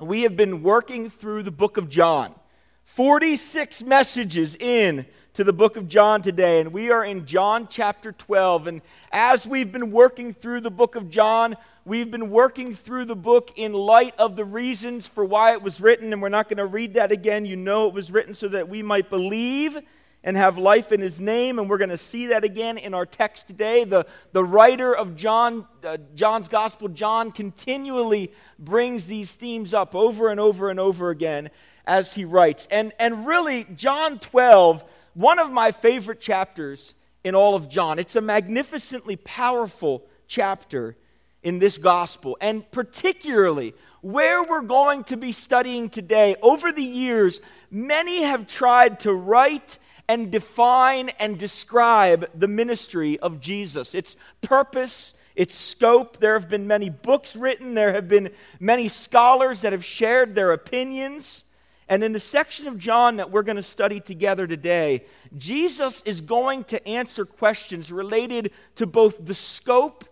we 0.00 0.22
have 0.22 0.36
been 0.36 0.62
working 0.62 1.08
through 1.08 1.44
the 1.44 1.52
book 1.52 1.76
of 1.76 1.88
John. 1.88 2.34
46 2.82 3.82
messages 3.84 4.56
in 4.56 5.06
to 5.34 5.44
the 5.44 5.52
book 5.52 5.76
of 5.76 5.88
John 5.88 6.20
today, 6.20 6.60
and 6.60 6.72
we 6.72 6.90
are 6.90 7.04
in 7.04 7.26
John 7.26 7.68
chapter 7.68 8.12
12. 8.12 8.66
And 8.66 8.82
as 9.12 9.46
we've 9.46 9.70
been 9.70 9.92
working 9.92 10.32
through 10.32 10.60
the 10.60 10.70
book 10.70 10.96
of 10.96 11.10
John, 11.10 11.56
we've 11.84 12.10
been 12.10 12.30
working 12.30 12.74
through 12.74 13.04
the 13.04 13.16
book 13.16 13.52
in 13.56 13.72
light 13.72 14.14
of 14.18 14.36
the 14.36 14.44
reasons 14.44 15.06
for 15.06 15.24
why 15.24 15.52
it 15.52 15.62
was 15.62 15.80
written, 15.80 16.12
and 16.12 16.20
we're 16.20 16.28
not 16.28 16.48
going 16.48 16.58
to 16.58 16.66
read 16.66 16.94
that 16.94 17.12
again. 17.12 17.46
You 17.46 17.56
know 17.56 17.86
it 17.86 17.94
was 17.94 18.10
written 18.10 18.34
so 18.34 18.48
that 18.48 18.68
we 18.68 18.82
might 18.82 19.10
believe 19.10 19.78
and 20.24 20.38
have 20.38 20.56
life 20.56 20.90
in 20.90 21.00
his 21.00 21.20
name, 21.20 21.58
and 21.58 21.68
we're 21.68 21.78
going 21.78 21.90
to 21.90 21.98
see 21.98 22.28
that 22.28 22.42
again 22.44 22.78
in 22.78 22.94
our 22.94 23.04
text 23.04 23.46
today. 23.46 23.84
The, 23.84 24.06
the 24.32 24.42
writer 24.42 24.96
of 24.96 25.14
John, 25.14 25.68
uh, 25.84 25.98
John's 26.14 26.48
gospel, 26.48 26.88
John, 26.88 27.30
continually 27.30 28.32
brings 28.58 29.06
these 29.06 29.36
themes 29.36 29.74
up 29.74 29.94
over 29.94 30.30
and 30.30 30.40
over 30.40 30.70
and 30.70 30.80
over 30.80 31.10
again 31.10 31.50
as 31.86 32.14
he 32.14 32.24
writes. 32.24 32.66
And, 32.70 32.92
and 32.98 33.26
really, 33.26 33.66
John 33.76 34.18
12, 34.18 34.82
one 35.12 35.38
of 35.38 35.52
my 35.52 35.70
favorite 35.70 36.20
chapters 36.20 36.94
in 37.22 37.34
all 37.34 37.54
of 37.54 37.68
John. 37.68 37.98
It's 37.98 38.16
a 38.16 38.22
magnificently 38.22 39.16
powerful 39.16 40.06
chapter 40.26 40.96
in 41.42 41.58
this 41.58 41.76
gospel, 41.76 42.38
and 42.40 42.70
particularly 42.70 43.74
where 44.00 44.42
we're 44.42 44.62
going 44.62 45.04
to 45.04 45.18
be 45.18 45.32
studying 45.32 45.90
today. 45.90 46.34
Over 46.40 46.72
the 46.72 46.82
years, 46.82 47.42
many 47.70 48.22
have 48.22 48.46
tried 48.46 49.00
to 49.00 49.12
write 49.12 49.78
and 50.08 50.30
define 50.30 51.10
and 51.20 51.38
describe 51.38 52.28
the 52.34 52.48
ministry 52.48 53.18
of 53.20 53.40
Jesus, 53.40 53.94
its 53.94 54.16
purpose, 54.42 55.14
its 55.34 55.56
scope. 55.56 56.18
There 56.18 56.38
have 56.38 56.48
been 56.48 56.66
many 56.66 56.90
books 56.90 57.36
written, 57.36 57.74
there 57.74 57.92
have 57.92 58.08
been 58.08 58.30
many 58.60 58.88
scholars 58.88 59.62
that 59.62 59.72
have 59.72 59.84
shared 59.84 60.34
their 60.34 60.52
opinions. 60.52 61.44
And 61.88 62.02
in 62.02 62.12
the 62.12 62.20
section 62.20 62.66
of 62.66 62.78
John 62.78 63.16
that 63.16 63.30
we're 63.30 63.42
going 63.42 63.56
to 63.56 63.62
study 63.62 64.00
together 64.00 64.46
today, 64.46 65.04
Jesus 65.36 66.02
is 66.06 66.22
going 66.22 66.64
to 66.64 66.88
answer 66.88 67.26
questions 67.26 67.92
related 67.92 68.52
to 68.76 68.86
both 68.86 69.24
the 69.24 69.34
scope 69.34 70.04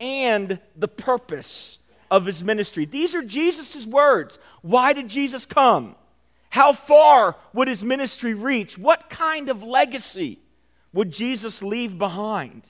and 0.00 0.58
the 0.76 0.88
purpose 0.88 1.78
of 2.10 2.26
his 2.26 2.42
ministry. 2.42 2.84
These 2.84 3.14
are 3.14 3.22
Jesus' 3.22 3.86
words. 3.86 4.38
Why 4.62 4.92
did 4.92 5.08
Jesus 5.08 5.46
come? 5.46 5.94
How 6.50 6.72
far 6.72 7.36
would 7.52 7.68
his 7.68 7.82
ministry 7.82 8.34
reach? 8.34 8.76
What 8.76 9.08
kind 9.08 9.48
of 9.48 9.62
legacy 9.62 10.40
would 10.92 11.12
Jesus 11.12 11.62
leave 11.62 11.96
behind? 11.96 12.68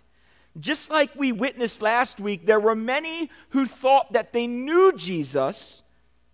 Just 0.59 0.91
like 0.91 1.15
we 1.17 1.33
witnessed 1.33 1.81
last 1.81 2.21
week, 2.21 2.45
there 2.45 2.61
were 2.61 2.75
many 2.75 3.31
who 3.51 3.67
thought 3.67 4.13
that 4.13 4.33
they 4.33 4.47
knew 4.47 4.93
Jesus, 4.93 5.83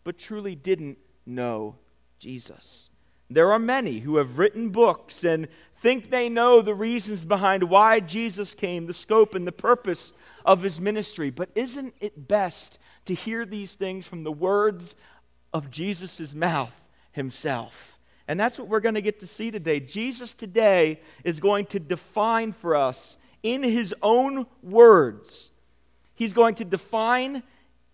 but 0.02 0.18
truly 0.18 0.56
didn't 0.56 0.98
know 1.24 1.76
Jesus. 2.18 2.90
There 3.30 3.52
are 3.52 3.58
many 3.58 4.00
who 4.00 4.16
have 4.16 4.38
written 4.38 4.70
books 4.70 5.22
and 5.22 5.46
think 5.80 6.10
they 6.10 6.28
know 6.28 6.62
the 6.62 6.74
reasons 6.74 7.24
behind 7.24 7.64
why 7.64 8.00
Jesus 8.00 8.54
came, 8.54 8.86
the 8.86 8.94
scope 8.94 9.34
and 9.34 9.46
the 9.46 9.52
purpose 9.52 10.12
of 10.44 10.62
his 10.62 10.80
ministry. 10.80 11.30
But 11.30 11.50
isn't 11.54 11.94
it 12.00 12.26
best 12.26 12.78
to 13.04 13.14
hear 13.14 13.44
these 13.44 13.74
things 13.74 14.06
from 14.06 14.24
the 14.24 14.32
words 14.32 14.96
of 15.52 15.70
Jesus' 15.70 16.34
mouth 16.34 16.85
himself. 17.16 17.98
And 18.28 18.38
that's 18.38 18.58
what 18.58 18.68
we're 18.68 18.80
going 18.80 18.94
to 18.94 19.02
get 19.02 19.20
to 19.20 19.26
see 19.26 19.50
today. 19.50 19.80
Jesus 19.80 20.34
today 20.34 21.00
is 21.24 21.40
going 21.40 21.66
to 21.66 21.80
define 21.80 22.52
for 22.52 22.76
us 22.76 23.18
in 23.42 23.62
his 23.62 23.94
own 24.02 24.46
words. 24.62 25.50
He's 26.14 26.32
going 26.32 26.54
to 26.56 26.64
define 26.64 27.42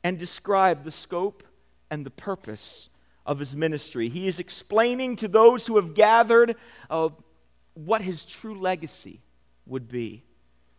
and 0.04 0.18
describe 0.18 0.84
the 0.84 0.92
scope 0.92 1.42
and 1.90 2.04
the 2.04 2.10
purpose 2.10 2.90
of 3.24 3.38
his 3.38 3.54
ministry. 3.54 4.08
He 4.08 4.26
is 4.26 4.40
explaining 4.40 5.16
to 5.16 5.28
those 5.28 5.66
who 5.66 5.76
have 5.76 5.94
gathered 5.94 6.56
uh, 6.90 7.10
what 7.74 8.02
his 8.02 8.24
true 8.24 8.58
legacy 8.58 9.20
would 9.66 9.88
be. 9.88 10.24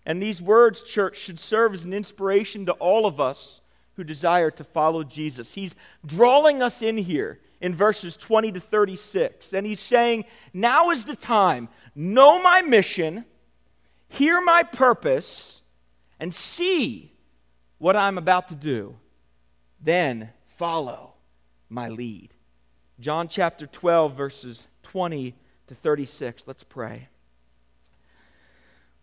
And 0.06 0.22
these 0.22 0.42
words, 0.42 0.84
church, 0.84 1.18
should 1.18 1.40
serve 1.40 1.74
as 1.74 1.86
an 1.86 1.94
inspiration 1.94 2.66
to 2.66 2.74
all 2.74 3.06
of 3.06 3.22
us 3.22 3.62
who 3.96 4.04
desire 4.04 4.52
to 4.52 4.64
follow 4.64 5.04
Jesus. 5.04 5.54
He's 5.54 5.76
drawing 6.06 6.62
us 6.62 6.82
in 6.82 6.98
here 6.98 7.40
in 7.64 7.74
verses 7.74 8.18
20 8.18 8.52
to 8.52 8.60
36. 8.60 9.54
And 9.54 9.66
he's 9.66 9.80
saying, 9.80 10.26
Now 10.54 10.92
is 10.92 11.06
the 11.06 11.16
time. 11.16 11.70
Know 11.96 12.44
my 12.44 12.62
mission, 12.62 13.24
hear 14.10 14.42
my 14.42 14.64
purpose, 14.64 15.62
and 16.20 16.36
see 16.36 17.14
what 17.78 17.96
I'm 17.96 18.18
about 18.18 18.50
to 18.50 18.56
do. 18.56 18.98
Then 19.82 20.30
follow 20.46 21.14
my 21.70 21.88
lead. 21.88 22.34
John 23.00 23.30
chapter 23.30 23.66
12, 23.66 24.14
verses 24.14 24.68
20 24.84 25.34
to 25.68 25.74
36. 25.76 26.44
Let's 26.46 26.64
pray. 26.64 27.08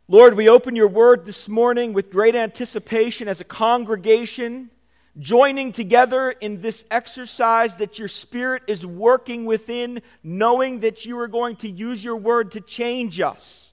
Lord, 0.06 0.36
we 0.36 0.50
open 0.50 0.76
your 0.76 0.88
word 0.88 1.24
this 1.24 1.48
morning 1.48 1.94
with 1.94 2.10
great 2.10 2.34
anticipation 2.34 3.26
as 3.26 3.40
a 3.40 3.44
congregation 3.44 4.70
joining 5.18 5.72
together 5.72 6.30
in 6.30 6.60
this 6.60 6.84
exercise 6.90 7.76
that 7.76 7.98
your 7.98 8.08
spirit 8.08 8.62
is 8.68 8.86
working 8.86 9.44
within, 9.44 10.02
knowing 10.22 10.80
that 10.80 11.04
you 11.04 11.18
are 11.18 11.28
going 11.28 11.56
to 11.56 11.68
use 11.68 12.04
your 12.04 12.16
word 12.16 12.52
to 12.52 12.60
change 12.60 13.20
us, 13.20 13.72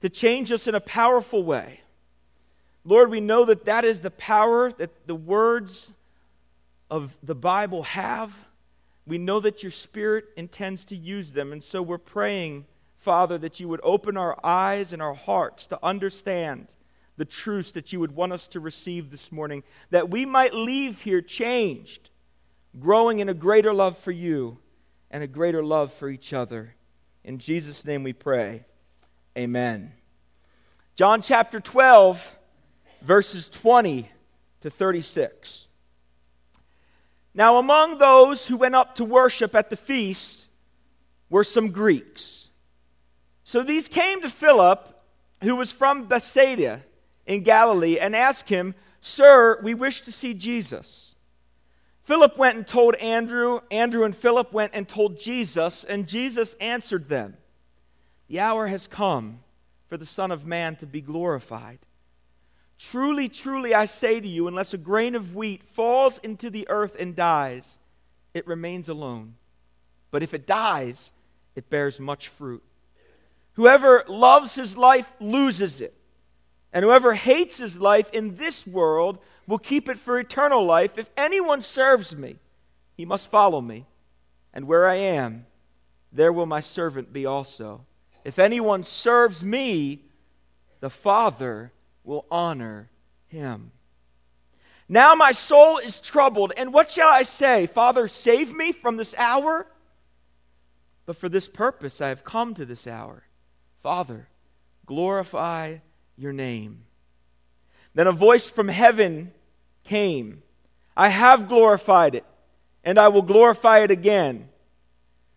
to 0.00 0.08
change 0.08 0.52
us 0.52 0.66
in 0.66 0.74
a 0.74 0.80
powerful 0.80 1.42
way. 1.42 1.80
Lord, 2.84 3.10
we 3.10 3.20
know 3.20 3.44
that 3.44 3.64
that 3.64 3.84
is 3.84 4.00
the 4.00 4.10
power 4.10 4.72
that 4.72 5.06
the 5.06 5.14
words 5.14 5.90
of 6.90 7.16
the 7.22 7.34
Bible 7.34 7.82
have. 7.82 8.46
We 9.06 9.18
know 9.18 9.40
that 9.40 9.62
your 9.62 9.72
spirit 9.72 10.26
intends 10.36 10.84
to 10.86 10.96
use 10.96 11.32
them. 11.32 11.52
And 11.52 11.62
so 11.62 11.82
we're 11.82 11.98
praying, 11.98 12.66
Father, 12.96 13.36
that 13.38 13.60
you 13.60 13.68
would 13.68 13.80
open 13.82 14.16
our 14.16 14.38
eyes 14.44 14.92
and 14.92 15.02
our 15.02 15.14
hearts 15.14 15.66
to 15.66 15.78
understand 15.82 16.68
the 17.18 17.24
truths 17.24 17.72
that 17.72 17.92
you 17.92 18.00
would 18.00 18.12
want 18.12 18.32
us 18.32 18.46
to 18.48 18.60
receive 18.60 19.10
this 19.10 19.30
morning, 19.30 19.64
that 19.90 20.08
we 20.08 20.24
might 20.24 20.54
leave 20.54 21.02
here 21.02 21.20
changed, 21.20 22.10
growing 22.78 23.18
in 23.18 23.28
a 23.28 23.34
greater 23.34 23.74
love 23.74 23.98
for 23.98 24.12
you 24.12 24.58
and 25.10 25.22
a 25.22 25.26
greater 25.26 25.62
love 25.62 25.92
for 25.92 26.08
each 26.08 26.32
other. 26.32 26.76
In 27.24 27.38
Jesus' 27.38 27.84
name 27.84 28.04
we 28.04 28.12
pray. 28.12 28.64
Amen. 29.36 29.92
John 30.94 31.20
chapter 31.20 31.60
12, 31.60 32.36
verses 33.02 33.50
20 33.50 34.08
to 34.60 34.70
36. 34.70 35.68
Now, 37.34 37.58
among 37.58 37.98
those 37.98 38.46
who 38.46 38.56
went 38.56 38.74
up 38.74 38.94
to 38.96 39.04
worship 39.04 39.54
at 39.54 39.70
the 39.70 39.76
feast 39.76 40.46
were 41.30 41.44
some 41.44 41.70
Greeks. 41.70 42.48
So 43.44 43.62
these 43.62 43.88
came 43.88 44.22
to 44.22 44.28
Philip, 44.28 44.94
who 45.42 45.56
was 45.56 45.72
from 45.72 46.04
Bethsaida 46.04 46.82
in 47.28 47.42
Galilee 47.42 47.98
and 48.00 48.16
asked 48.16 48.48
him, 48.48 48.74
Sir, 49.00 49.60
we 49.62 49.74
wish 49.74 50.00
to 50.00 50.10
see 50.10 50.34
Jesus. 50.34 51.14
Philip 52.02 52.36
went 52.36 52.56
and 52.56 52.66
told 52.66 52.96
Andrew. 52.96 53.60
Andrew 53.70 54.02
and 54.02 54.16
Philip 54.16 54.52
went 54.52 54.72
and 54.74 54.88
told 54.88 55.20
Jesus, 55.20 55.84
and 55.84 56.08
Jesus 56.08 56.54
answered 56.54 57.08
them 57.08 57.36
The 58.26 58.40
hour 58.40 58.66
has 58.66 58.88
come 58.88 59.40
for 59.86 59.96
the 59.96 60.06
Son 60.06 60.32
of 60.32 60.46
Man 60.46 60.74
to 60.76 60.86
be 60.86 61.00
glorified. 61.00 61.78
Truly, 62.78 63.28
truly, 63.28 63.74
I 63.74 63.86
say 63.86 64.20
to 64.20 64.28
you, 64.28 64.48
unless 64.48 64.72
a 64.72 64.78
grain 64.78 65.14
of 65.14 65.34
wheat 65.34 65.62
falls 65.62 66.18
into 66.18 66.48
the 66.48 66.66
earth 66.70 66.96
and 66.98 67.14
dies, 67.14 67.78
it 68.32 68.46
remains 68.46 68.88
alone. 68.88 69.34
But 70.10 70.22
if 70.22 70.32
it 70.32 70.46
dies, 70.46 71.12
it 71.54 71.68
bears 71.68 72.00
much 72.00 72.28
fruit. 72.28 72.62
Whoever 73.54 74.04
loves 74.08 74.54
his 74.54 74.76
life 74.76 75.12
loses 75.20 75.80
it 75.80 75.97
and 76.72 76.84
whoever 76.84 77.14
hates 77.14 77.58
his 77.58 77.78
life 77.78 78.10
in 78.12 78.36
this 78.36 78.66
world 78.66 79.18
will 79.46 79.58
keep 79.58 79.88
it 79.88 79.98
for 79.98 80.18
eternal 80.18 80.64
life. 80.64 80.98
If 80.98 81.08
anyone 81.16 81.62
serves 81.62 82.14
me, 82.14 82.36
he 82.96 83.04
must 83.04 83.30
follow 83.30 83.60
me. 83.60 83.86
And 84.52 84.66
where 84.66 84.86
I 84.86 84.96
am, 84.96 85.46
there 86.12 86.32
will 86.32 86.46
my 86.46 86.60
servant 86.60 87.12
be 87.12 87.24
also. 87.24 87.86
If 88.24 88.38
anyone 88.38 88.84
serves 88.84 89.42
me, 89.42 90.04
the 90.80 90.90
Father 90.90 91.72
will 92.04 92.26
honor 92.30 92.90
him. 93.26 93.72
Now 94.88 95.14
my 95.14 95.32
soul 95.32 95.78
is 95.78 96.00
troubled, 96.00 96.52
and 96.56 96.72
what 96.72 96.90
shall 96.90 97.08
I 97.08 97.22
say? 97.22 97.66
Father, 97.66 98.08
save 98.08 98.54
me 98.54 98.72
from 98.72 98.96
this 98.96 99.14
hour? 99.16 99.66
But 101.04 101.16
for 101.16 101.28
this 101.28 101.48
purpose 101.48 102.00
I 102.00 102.08
have 102.08 102.24
come 102.24 102.54
to 102.54 102.64
this 102.64 102.86
hour. 102.86 103.24
Father, 103.82 104.28
glorify 104.86 105.78
your 106.18 106.32
name. 106.32 106.84
Then 107.94 108.06
a 108.06 108.12
voice 108.12 108.50
from 108.50 108.68
heaven 108.68 109.32
came 109.84 110.42
I 110.96 111.10
have 111.10 111.48
glorified 111.48 112.16
it, 112.16 112.24
and 112.82 112.98
I 112.98 113.06
will 113.06 113.22
glorify 113.22 113.78
it 113.78 113.92
again. 113.92 114.48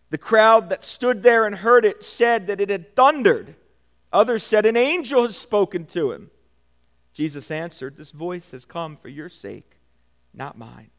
The 0.09 0.17
crowd 0.17 0.71
that 0.71 0.83
stood 0.83 1.21
there 1.21 1.45
and 1.45 1.55
heard 1.55 1.85
it 1.85 2.03
said 2.03 2.47
that 2.47 2.59
it 2.59 2.69
had 2.69 2.95
thundered. 2.95 3.55
Others 4.11 4.43
said, 4.43 4.65
An 4.65 4.75
angel 4.75 5.21
has 5.21 5.37
spoken 5.37 5.85
to 5.85 6.11
him. 6.11 6.31
Jesus 7.13 7.51
answered, 7.51 7.95
This 7.95 8.11
voice 8.11 8.51
has 8.53 8.65
come 8.65 8.97
for 8.97 9.07
your 9.07 9.29
sake, 9.29 9.77
not 10.33 10.57
mine. 10.57 10.89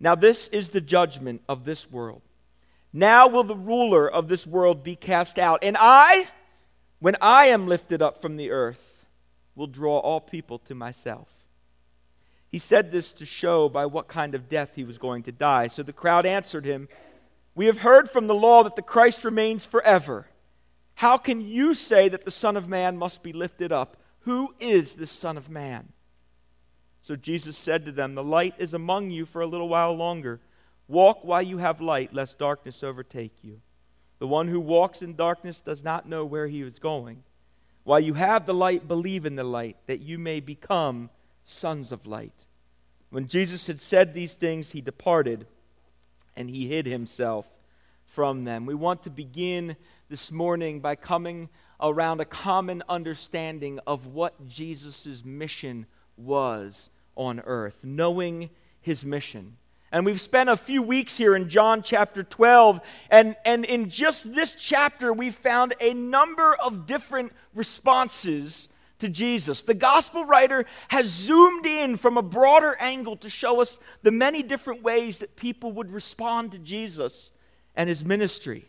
Now, 0.00 0.14
this 0.14 0.48
is 0.48 0.70
the 0.70 0.80
judgment 0.80 1.42
of 1.46 1.64
this 1.64 1.90
world. 1.90 2.22
Now 2.92 3.28
will 3.28 3.44
the 3.44 3.54
ruler 3.56 4.10
of 4.10 4.28
this 4.28 4.46
world 4.46 4.82
be 4.82 4.96
cast 4.96 5.38
out. 5.38 5.62
And 5.62 5.76
I, 5.78 6.28
when 7.00 7.16
I 7.20 7.46
am 7.46 7.66
lifted 7.66 8.00
up 8.00 8.22
from 8.22 8.36
the 8.36 8.50
earth, 8.50 9.06
will 9.56 9.66
draw 9.66 9.98
all 9.98 10.20
people 10.20 10.58
to 10.60 10.74
myself. 10.74 11.28
He 12.48 12.58
said 12.58 12.90
this 12.90 13.12
to 13.14 13.26
show 13.26 13.68
by 13.68 13.86
what 13.86 14.08
kind 14.08 14.34
of 14.34 14.48
death 14.48 14.72
he 14.74 14.84
was 14.84 14.98
going 14.98 15.22
to 15.24 15.32
die. 15.32 15.68
So 15.68 15.82
the 15.82 15.92
crowd 15.92 16.26
answered 16.26 16.64
him, 16.64 16.88
We 17.54 17.66
have 17.66 17.78
heard 17.78 18.10
from 18.10 18.26
the 18.26 18.34
law 18.34 18.62
that 18.64 18.76
the 18.76 18.82
Christ 18.82 19.24
remains 19.24 19.66
forever. 19.66 20.26
How 20.94 21.16
can 21.16 21.40
you 21.40 21.74
say 21.74 22.08
that 22.08 22.24
the 22.24 22.30
Son 22.30 22.56
of 22.56 22.68
Man 22.68 22.96
must 22.96 23.22
be 23.22 23.32
lifted 23.32 23.72
up? 23.72 23.96
Who 24.20 24.54
is 24.60 24.96
the 24.96 25.06
Son 25.06 25.36
of 25.36 25.48
Man? 25.48 25.92
So 27.00 27.16
Jesus 27.16 27.56
said 27.56 27.86
to 27.86 27.92
them, 27.92 28.14
The 28.14 28.24
light 28.24 28.54
is 28.58 28.74
among 28.74 29.10
you 29.10 29.24
for 29.24 29.40
a 29.40 29.46
little 29.46 29.68
while 29.68 29.94
longer. 29.94 30.40
Walk 30.88 31.20
while 31.22 31.42
you 31.42 31.58
have 31.58 31.80
light, 31.80 32.12
lest 32.12 32.38
darkness 32.38 32.82
overtake 32.82 33.32
you. 33.42 33.60
The 34.20 34.28
one 34.28 34.46
who 34.48 34.60
walks 34.60 35.02
in 35.02 35.16
darkness 35.16 35.60
does 35.60 35.82
not 35.82 36.08
know 36.08 36.24
where 36.24 36.46
he 36.46 36.60
is 36.60 36.78
going. 36.78 37.24
While 37.82 38.00
you 38.00 38.14
have 38.14 38.46
the 38.46 38.54
light, 38.54 38.86
believe 38.86 39.26
in 39.26 39.34
the 39.34 39.44
light, 39.44 39.76
that 39.86 40.00
you 40.00 40.18
may 40.18 40.38
become 40.40 41.10
sons 41.44 41.90
of 41.90 42.06
light. 42.06 42.46
When 43.08 43.26
Jesus 43.26 43.66
had 43.66 43.80
said 43.80 44.14
these 44.14 44.36
things, 44.36 44.70
he 44.70 44.80
departed 44.80 45.46
and 46.36 46.48
he 46.48 46.68
hid 46.68 46.86
himself 46.86 47.50
from 48.04 48.44
them. 48.44 48.66
We 48.66 48.74
want 48.74 49.02
to 49.04 49.10
begin 49.10 49.76
this 50.08 50.30
morning 50.30 50.80
by 50.80 50.96
coming 50.96 51.48
around 51.80 52.20
a 52.20 52.26
common 52.26 52.82
understanding 52.88 53.80
of 53.86 54.06
what 54.06 54.46
Jesus' 54.46 55.24
mission 55.24 55.86
was 56.16 56.90
on 57.16 57.40
earth, 57.40 57.80
knowing 57.82 58.50
his 58.80 59.04
mission. 59.04 59.56
And 59.92 60.06
we've 60.06 60.20
spent 60.20 60.48
a 60.48 60.56
few 60.56 60.82
weeks 60.82 61.16
here 61.16 61.34
in 61.34 61.48
John 61.48 61.82
chapter 61.82 62.22
12, 62.22 62.80
and, 63.10 63.34
and 63.44 63.64
in 63.64 63.88
just 63.88 64.32
this 64.32 64.54
chapter, 64.54 65.12
we've 65.12 65.34
found 65.34 65.74
a 65.80 65.92
number 65.92 66.54
of 66.54 66.86
different 66.86 67.32
responses 67.54 68.68
to 69.00 69.08
Jesus. 69.08 69.62
The 69.62 69.74
gospel 69.74 70.24
writer 70.24 70.64
has 70.88 71.08
zoomed 71.08 71.66
in 71.66 71.96
from 71.96 72.16
a 72.16 72.22
broader 72.22 72.76
angle 72.78 73.16
to 73.16 73.28
show 73.28 73.60
us 73.60 73.78
the 74.02 74.12
many 74.12 74.44
different 74.44 74.84
ways 74.84 75.18
that 75.18 75.34
people 75.34 75.72
would 75.72 75.90
respond 75.90 76.52
to 76.52 76.58
Jesus 76.58 77.32
and 77.74 77.88
his 77.88 78.04
ministry. 78.04 78.66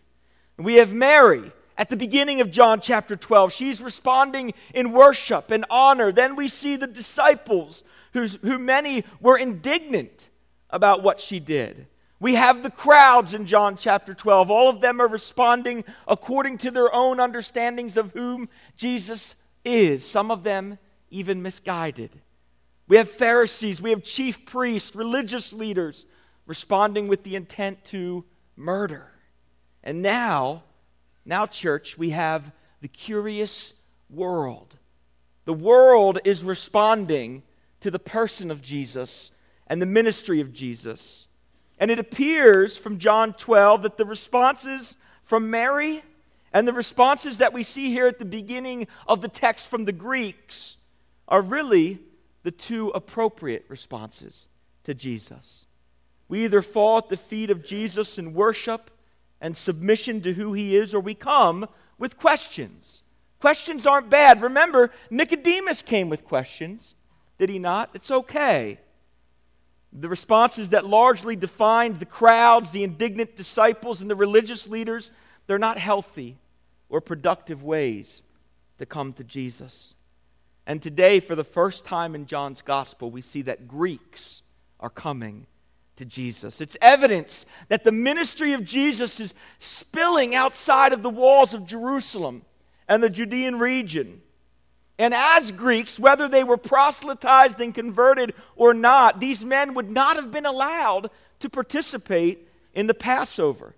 We 0.57 0.75
have 0.75 0.91
Mary 0.91 1.51
at 1.77 1.89
the 1.89 1.97
beginning 1.97 2.41
of 2.41 2.49
John 2.49 2.81
chapter 2.81 3.15
12. 3.15 3.53
She's 3.53 3.79
responding 3.79 4.55
in 4.73 4.91
worship 4.91 5.51
and 5.51 5.65
honor. 5.69 6.11
Then 6.11 6.35
we 6.35 6.47
see 6.47 6.77
the 6.77 6.87
disciples, 6.87 7.83
who 8.13 8.57
many 8.57 9.03
were 9.19 9.37
indignant 9.37 10.29
about 10.71 11.03
what 11.03 11.19
she 11.19 11.39
did. 11.39 11.87
We 12.19 12.35
have 12.35 12.61
the 12.61 12.69
crowds 12.69 13.33
in 13.33 13.47
John 13.47 13.77
chapter 13.77 14.13
12. 14.13 14.51
All 14.51 14.69
of 14.69 14.79
them 14.79 15.01
are 15.01 15.07
responding 15.07 15.83
according 16.07 16.59
to 16.59 16.71
their 16.71 16.93
own 16.93 17.19
understandings 17.19 17.97
of 17.97 18.13
whom 18.13 18.47
Jesus 18.75 19.35
is, 19.65 20.07
some 20.07 20.29
of 20.29 20.43
them 20.43 20.77
even 21.09 21.41
misguided. 21.41 22.21
We 22.87 22.97
have 22.97 23.09
Pharisees, 23.09 23.81
we 23.81 23.89
have 23.89 24.03
chief 24.03 24.45
priests, 24.45 24.95
religious 24.95 25.53
leaders 25.53 26.05
responding 26.45 27.07
with 27.07 27.23
the 27.23 27.35
intent 27.35 27.83
to 27.85 28.25
murder. 28.55 29.11
And 29.83 30.01
now, 30.01 30.63
now, 31.25 31.45
church, 31.45 31.97
we 31.97 32.11
have 32.11 32.51
the 32.81 32.87
curious 32.87 33.73
world. 34.09 34.77
The 35.45 35.53
world 35.53 36.19
is 36.23 36.43
responding 36.43 37.43
to 37.79 37.89
the 37.89 37.99
person 37.99 38.51
of 38.51 38.61
Jesus 38.61 39.31
and 39.71 39.81
the 39.81 39.85
ministry 39.85 40.41
of 40.41 40.51
Jesus. 40.51 41.29
And 41.79 41.89
it 41.89 41.97
appears 41.97 42.77
from 42.77 42.97
John 42.97 43.31
12 43.31 43.83
that 43.83 43.95
the 43.95 44.03
responses 44.03 44.97
from 45.23 45.49
Mary 45.49 46.03
and 46.51 46.67
the 46.67 46.73
responses 46.73 47.37
that 47.37 47.53
we 47.53 47.63
see 47.63 47.89
here 47.89 48.05
at 48.05 48.19
the 48.19 48.25
beginning 48.25 48.85
of 49.07 49.21
the 49.21 49.29
text 49.29 49.69
from 49.69 49.85
the 49.85 49.93
Greeks 49.93 50.75
are 51.25 51.41
really 51.41 51.99
the 52.43 52.51
two 52.51 52.89
appropriate 52.89 53.63
responses 53.69 54.49
to 54.83 54.93
Jesus. 54.93 55.67
We 56.27 56.43
either 56.43 56.61
fall 56.61 56.97
at 56.97 57.07
the 57.07 57.15
feet 57.15 57.49
of 57.49 57.63
Jesus 57.63 58.17
in 58.17 58.33
worship 58.33 58.91
and 59.39 59.55
submission 59.55 60.19
to 60.23 60.33
who 60.33 60.51
he 60.51 60.75
is, 60.75 60.93
or 60.93 60.99
we 60.99 61.15
come 61.15 61.65
with 61.97 62.19
questions. 62.19 63.03
Questions 63.39 63.87
aren't 63.87 64.09
bad. 64.09 64.41
Remember, 64.41 64.91
Nicodemus 65.09 65.81
came 65.81 66.09
with 66.09 66.25
questions, 66.25 66.93
did 67.39 67.49
he 67.49 67.57
not? 67.57 67.89
It's 67.93 68.11
okay. 68.11 68.77
The 69.93 70.09
responses 70.09 70.69
that 70.69 70.85
largely 70.85 71.35
defined 71.35 71.99
the 71.99 72.05
crowds, 72.05 72.71
the 72.71 72.83
indignant 72.83 73.35
disciples, 73.35 74.01
and 74.01 74.09
the 74.09 74.15
religious 74.15 74.67
leaders, 74.67 75.11
they're 75.47 75.59
not 75.59 75.77
healthy 75.77 76.37
or 76.89 77.01
productive 77.01 77.63
ways 77.63 78.23
to 78.77 78.85
come 78.85 79.13
to 79.13 79.23
Jesus. 79.23 79.95
And 80.65 80.81
today, 80.81 81.19
for 81.19 81.35
the 81.35 81.43
first 81.43 81.85
time 81.85 82.15
in 82.15 82.25
John's 82.25 82.61
gospel, 82.61 83.11
we 83.11 83.21
see 83.21 83.41
that 83.43 83.67
Greeks 83.67 84.43
are 84.79 84.89
coming 84.89 85.47
to 85.97 86.05
Jesus. 86.05 86.61
It's 86.61 86.77
evidence 86.81 87.45
that 87.67 87.83
the 87.83 87.91
ministry 87.91 88.53
of 88.53 88.63
Jesus 88.63 89.19
is 89.19 89.33
spilling 89.59 90.33
outside 90.35 90.93
of 90.93 91.03
the 91.03 91.09
walls 91.09 91.53
of 91.53 91.65
Jerusalem 91.65 92.43
and 92.87 93.03
the 93.03 93.09
Judean 93.09 93.59
region. 93.59 94.21
And 95.01 95.15
as 95.15 95.49
Greeks, 95.49 95.99
whether 95.99 96.27
they 96.27 96.43
were 96.43 96.57
proselytized 96.57 97.59
and 97.59 97.73
converted 97.73 98.35
or 98.55 98.71
not, 98.71 99.19
these 99.19 99.43
men 99.43 99.73
would 99.73 99.89
not 99.89 100.15
have 100.15 100.29
been 100.29 100.45
allowed 100.45 101.09
to 101.39 101.49
participate 101.49 102.47
in 102.75 102.85
the 102.85 102.93
Passover. 102.93 103.73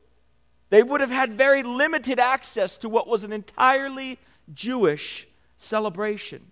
They 0.70 0.84
would 0.84 1.00
have 1.00 1.12
had 1.12 1.32
very 1.32 1.64
limited 1.64 2.20
access 2.20 2.78
to 2.80 2.90
what 2.90 3.08
was 3.08 3.24
an 3.24 3.32
entirely 3.32 4.20
Jewish 4.54 5.26
celebration. 5.58 6.52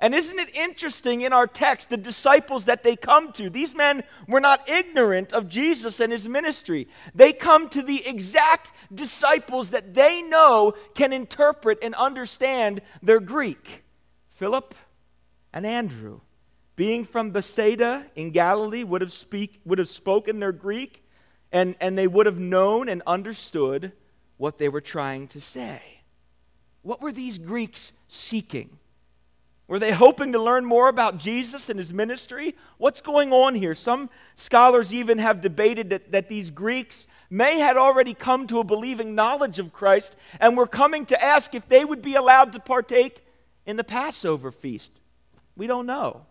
And 0.00 0.12
isn't 0.12 0.40
it 0.40 0.56
interesting 0.56 1.20
in 1.20 1.32
our 1.32 1.46
text, 1.46 1.88
the 1.88 1.96
disciples 1.96 2.64
that 2.64 2.82
they 2.82 2.96
come 2.96 3.30
to? 3.34 3.48
These 3.48 3.76
men 3.76 4.02
were 4.26 4.40
not 4.40 4.68
ignorant 4.68 5.32
of 5.32 5.48
Jesus 5.48 6.00
and 6.00 6.12
his 6.12 6.28
ministry. 6.28 6.88
They 7.14 7.32
come 7.32 7.68
to 7.68 7.82
the 7.82 8.04
exact 8.08 8.72
disciples 8.94 9.70
that 9.70 9.94
they 9.94 10.22
know 10.22 10.74
can 10.94 11.12
interpret 11.12 11.78
and 11.82 11.94
understand 11.94 12.80
their 13.02 13.20
Greek 13.20 13.84
Philip 14.30 14.74
and 15.52 15.66
Andrew. 15.66 16.20
Being 16.76 17.04
from 17.04 17.32
Bethsaida 17.32 18.06
in 18.14 18.30
Galilee, 18.30 18.84
would 18.84 19.00
have, 19.00 19.12
speak, 19.12 19.60
would 19.64 19.78
have 19.78 19.88
spoken 19.88 20.38
their 20.38 20.52
Greek, 20.52 21.02
and, 21.50 21.74
and 21.80 21.98
they 21.98 22.06
would 22.06 22.26
have 22.26 22.38
known 22.38 22.88
and 22.88 23.02
understood 23.04 23.92
what 24.36 24.58
they 24.58 24.68
were 24.68 24.80
trying 24.80 25.26
to 25.28 25.40
say. 25.40 25.82
What 26.82 27.02
were 27.02 27.10
these 27.10 27.38
Greeks 27.38 27.92
seeking? 28.06 28.78
Were 29.66 29.78
they 29.78 29.92
hoping 29.92 30.32
to 30.32 30.42
learn 30.42 30.64
more 30.64 30.88
about 30.88 31.18
Jesus 31.18 31.68
and 31.68 31.78
his 31.78 31.92
ministry? 31.92 32.54
What's 32.78 33.02
going 33.02 33.32
on 33.32 33.54
here? 33.54 33.74
Some 33.74 34.08
scholars 34.34 34.94
even 34.94 35.18
have 35.18 35.42
debated 35.42 35.90
that, 35.90 36.12
that 36.12 36.28
these 36.28 36.50
Greeks 36.50 37.06
may 37.30 37.58
had 37.58 37.76
already 37.76 38.14
come 38.14 38.46
to 38.46 38.58
a 38.58 38.64
believing 38.64 39.14
knowledge 39.14 39.58
of 39.58 39.72
Christ 39.72 40.16
and 40.40 40.56
were 40.56 40.66
coming 40.66 41.06
to 41.06 41.22
ask 41.22 41.54
if 41.54 41.68
they 41.68 41.84
would 41.84 42.02
be 42.02 42.14
allowed 42.14 42.52
to 42.52 42.60
partake 42.60 43.24
in 43.66 43.76
the 43.76 43.84
Passover 43.84 44.50
feast. 44.50 45.00
We 45.56 45.66
don't 45.66 45.86
know. 45.86 46.26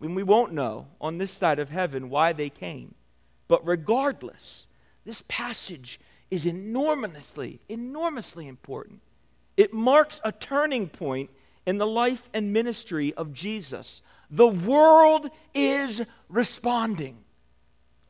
And 0.00 0.14
we 0.14 0.22
won't 0.22 0.52
know 0.52 0.88
on 1.00 1.18
this 1.18 1.32
side 1.32 1.58
of 1.58 1.70
heaven 1.70 2.10
why 2.10 2.32
they 2.32 2.50
came. 2.50 2.94
But 3.48 3.66
regardless, 3.66 4.68
this 5.04 5.22
passage 5.26 5.98
is 6.30 6.46
enormously, 6.46 7.60
enormously 7.68 8.46
important. 8.46 9.00
It 9.56 9.72
marks 9.72 10.20
a 10.22 10.32
turning 10.32 10.88
point 10.88 11.30
in 11.64 11.78
the 11.78 11.86
life 11.86 12.28
and 12.34 12.52
ministry 12.52 13.14
of 13.14 13.32
Jesus. 13.32 14.02
The 14.30 14.46
world 14.46 15.30
is 15.54 16.02
responding. 16.28 17.16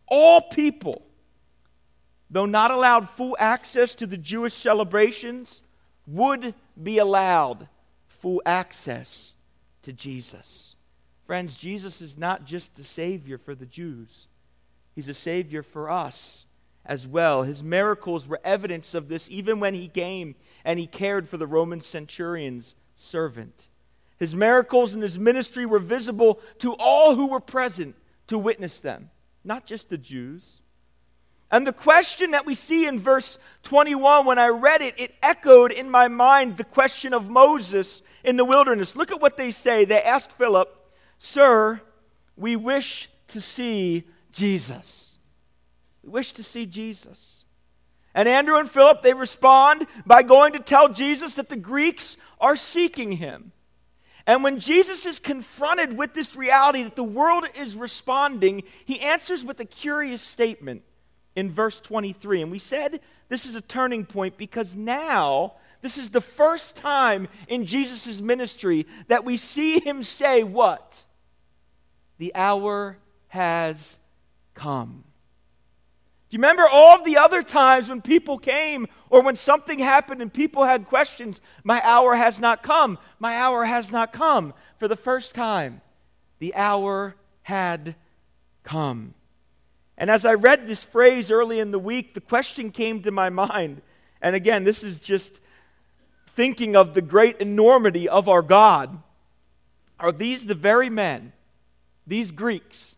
All 0.09 0.41
people, 0.41 1.07
though 2.31 2.47
not 2.47 2.71
allowed 2.71 3.09
full 3.09 3.37
access 3.39 3.95
to 3.97 4.07
the 4.07 4.17
Jewish 4.17 4.55
celebrations, 4.55 5.63
would 6.07 6.55
be 6.81 6.99
allowed 6.99 7.69
full 8.07 8.43
access 8.47 9.35
to 9.83 9.93
Jesus. 9.93 10.77
Friends, 11.25 11.57
Jesus 11.57 12.01
is 12.01 12.17
not 12.17 12.45
just 12.45 12.79
a 12.79 12.85
Savior 12.85 13.39
for 13.39 13.55
the 13.55 13.67
Jews, 13.67 14.29
He's 14.95 15.09
a 15.09 15.15
Savior 15.15 15.63
for 15.63 15.91
us 15.91 16.47
as 16.87 17.07
well. 17.07 17.43
His 17.43 17.63
miracles 17.63 18.27
were 18.27 18.41
evidence 18.45 18.95
of 18.95 19.09
this 19.09 19.29
even 19.31 19.61
when 19.61 19.75
He 19.75 19.89
came 19.89 20.37
and 20.65 20.79
He 20.79 20.87
cared 20.87 21.29
for 21.29 21.37
the 21.37 21.47
Roman 21.47 21.81
centurions 21.81 22.75
servant. 22.95 23.69
His 24.19 24.35
miracles 24.35 24.95
and 24.95 25.03
his 25.03 25.19
ministry 25.19 25.67
were 25.67 25.79
visible 25.79 26.41
to 26.61 26.75
all 26.75 27.15
who 27.15 27.29
were 27.29 27.41
present 27.41 27.95
to 28.29 28.39
witness 28.39 28.81
them, 28.81 29.11
not 29.45 29.67
just 29.67 29.91
the 29.91 29.99
Jews. 29.99 30.63
And 31.51 31.67
the 31.67 31.73
question 31.73 32.33
that 32.33 32.47
we 32.47 32.55
see 32.55 32.87
in 32.87 32.99
verse 33.01 33.39
21, 33.63 34.27
when 34.27 34.39
I 34.39 34.49
read 34.49 34.83
it, 34.83 34.99
it 34.99 35.15
echoed 35.23 35.73
in 35.73 35.91
my 35.91 36.09
mind 36.09 36.57
the 36.57 36.65
question 36.65 37.15
of 37.15 37.31
Moses 37.31 38.03
in 38.25 38.37
the 38.37 38.45
wilderness. 38.45 38.97
Look 38.97 39.13
at 39.13 39.21
what 39.21 39.37
they 39.37 39.53
say. 39.53 39.85
They 39.85 40.03
ask 40.03 40.31
Philip, 40.31 40.69
Sir, 41.19 41.81
we 42.37 42.57
wish 42.57 43.09
to 43.29 43.41
see 43.41 44.05
Jesus. 44.33 45.19
We 46.03 46.11
wish 46.11 46.33
to 46.33 46.43
see 46.43 46.67
Jesus. 46.67 47.45
And 48.15 48.29
Andrew 48.29 48.59
and 48.59 48.71
Philip, 48.71 49.03
they 49.03 49.15
respond 49.15 49.87
by 50.05 50.23
going 50.23 50.53
to 50.55 50.59
tell 50.59 50.89
Jesus 50.89 51.35
that 51.35 51.49
the 51.49 51.57
Greeks 51.57 52.17
are 52.41 52.57
seeking 52.57 53.13
him. 53.13 53.53
And 54.27 54.43
when 54.43 54.59
Jesus 54.59 55.07
is 55.07 55.21
confronted 55.21 55.97
with 55.97 56.13
this 56.15 56.35
reality 56.35 56.83
that 56.83 56.97
the 56.97 57.05
world 57.05 57.47
is 57.55 57.77
responding, 57.77 58.65
he 58.85 59.01
answers 59.01 59.45
with 59.45 59.61
a 59.61 59.65
curious 59.65 60.23
statement 60.23 60.83
in 61.37 61.53
verse 61.53 61.81
23. 61.81 62.43
And 62.43 62.51
we 62.51 62.59
said 62.59 63.01
this 63.29 63.47
is 63.47 63.55
a 63.55 63.61
turning 63.61 64.05
point 64.05 64.37
because 64.37 64.75
now 64.75 65.55
this 65.83 65.99
is 65.99 66.11
the 66.11 66.21
first 66.21 66.75
time 66.75 67.29
in 67.47 67.67
Jesus' 67.67 68.21
ministry 68.21 68.87
that 69.07 69.25
we 69.25 69.37
see 69.37 69.79
him 69.79 70.03
say, 70.03 70.43
What? 70.43 71.05
The 72.19 72.35
hour 72.35 72.99
has 73.29 74.01
come. 74.55 75.05
Do 76.29 76.35
you 76.35 76.39
remember 76.39 76.65
all 76.71 76.97
of 76.97 77.05
the 77.05 77.19
other 77.19 77.43
times 77.43 77.89
when 77.89 78.01
people 78.01 78.39
came 78.39 78.89
or 79.11 79.23
when 79.23 79.37
something 79.37 79.79
happened 79.79 80.21
and 80.21 80.33
people 80.33 80.65
had 80.65 80.87
questions? 80.87 81.41
My 81.63 81.81
hour 81.85 82.17
has 82.17 82.41
not 82.41 82.65
come. 82.65 82.99
My 83.21 83.37
hour 83.37 83.65
has 83.65 83.93
not 83.93 84.13
come. 84.13 84.55
For 84.79 84.89
the 84.89 84.97
first 84.97 85.37
time, 85.37 85.83
the 86.41 86.55
hour 86.57 87.15
had 87.43 87.95
come. 88.65 89.15
And 89.99 90.11
as 90.11 90.27
I 90.27 90.35
read 90.35 90.67
this 90.67 90.85
phrase 90.85 91.31
early 91.31 91.59
in 91.59 91.71
the 91.71 91.79
week, 91.79 92.15
the 92.15 92.21
question 92.21 92.71
came 92.71 93.03
to 93.03 93.11
my 93.11 93.31
mind. 93.31 93.83
And 94.21 94.37
again, 94.37 94.65
this 94.65 94.85
is 94.85 95.01
just 95.01 95.41
thinking 96.29 96.77
of 96.77 96.95
the 96.95 97.03
great 97.03 97.39
enormity 97.39 98.09
of 98.09 98.29
our 98.29 98.43
God. 98.43 99.03
Are 99.99 100.13
these 100.13 100.45
the 100.45 100.55
very 100.55 100.91
men, 100.91 101.33
these 102.07 102.31
Greeks, 102.31 102.97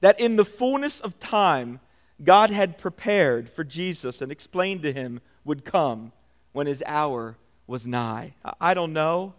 that 0.00 0.20
in 0.20 0.36
the 0.36 0.44
fullness 0.44 1.00
of 1.00 1.18
time, 1.18 1.80
God 2.22 2.50
had 2.50 2.78
prepared 2.78 3.48
for 3.48 3.64
Jesus 3.64 4.22
and 4.22 4.30
explained 4.30 4.82
to 4.82 4.92
him 4.92 5.20
would 5.44 5.64
come 5.64 6.12
when 6.52 6.66
his 6.66 6.82
hour 6.86 7.36
was 7.66 7.86
nigh. 7.86 8.34
I 8.60 8.74
don't 8.74 8.92
know. 8.92 9.34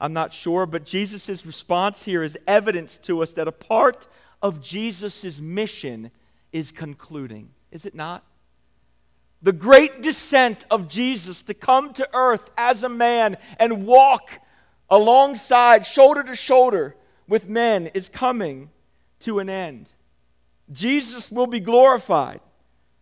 I'm 0.00 0.12
not 0.12 0.32
sure, 0.32 0.64
but 0.64 0.84
Jesus' 0.84 1.44
response 1.44 2.04
here 2.04 2.22
is 2.22 2.38
evidence 2.46 2.98
to 2.98 3.22
us 3.22 3.32
that 3.34 3.48
a 3.48 3.52
part 3.52 4.08
of 4.40 4.62
Jesus' 4.62 5.40
mission 5.40 6.10
is 6.52 6.72
concluding, 6.72 7.50
is 7.70 7.86
it 7.86 7.94
not? 7.94 8.24
The 9.42 9.52
great 9.52 10.02
descent 10.02 10.64
of 10.70 10.88
Jesus 10.88 11.42
to 11.42 11.54
come 11.54 11.92
to 11.94 12.08
earth 12.12 12.50
as 12.56 12.82
a 12.82 12.88
man 12.88 13.36
and 13.58 13.86
walk 13.86 14.30
alongside, 14.90 15.86
shoulder 15.86 16.22
to 16.24 16.34
shoulder 16.34 16.96
with 17.28 17.48
men, 17.48 17.86
is 17.88 18.08
coming 18.08 18.70
to 19.20 19.38
an 19.38 19.48
end. 19.48 19.90
Jesus 20.72 21.30
will 21.30 21.46
be 21.46 21.60
glorified, 21.60 22.40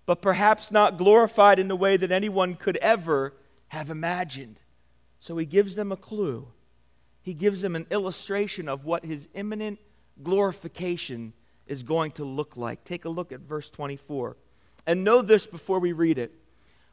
but 0.05 0.21
perhaps 0.21 0.71
not 0.71 0.99
glorified 0.99 1.59
in 1.59 1.69
the 1.69 1.77
way 1.77 1.97
that 1.97 2.13
anyone 2.13 2.55
could 2.55 2.77
ever 2.79 3.33
have 3.69 3.91
imagined. 3.91 4.61
So 5.19 5.37
he 5.39 5.47
gives 5.47 5.75
them 5.75 5.91
a 5.91 5.97
clue. 5.97 6.49
He 7.23 7.35
gives 7.35 7.63
them 7.63 7.75
an 7.75 7.87
illustration 7.91 8.69
of 8.69 8.85
what 8.85 9.05
his 9.05 9.27
imminent 9.35 9.81
glorification 10.23 11.33
is 11.67 11.83
going 11.83 12.13
to 12.13 12.25
look 12.25 12.57
like. 12.57 12.85
Take 12.85 13.05
a 13.05 13.09
look 13.09 13.33
at 13.33 13.41
verse 13.41 13.71
24. 13.71 14.37
And 14.87 15.05
know 15.05 15.23
this 15.23 15.47
before 15.47 15.81
we 15.81 15.93
read 15.93 16.19
it. 16.19 16.33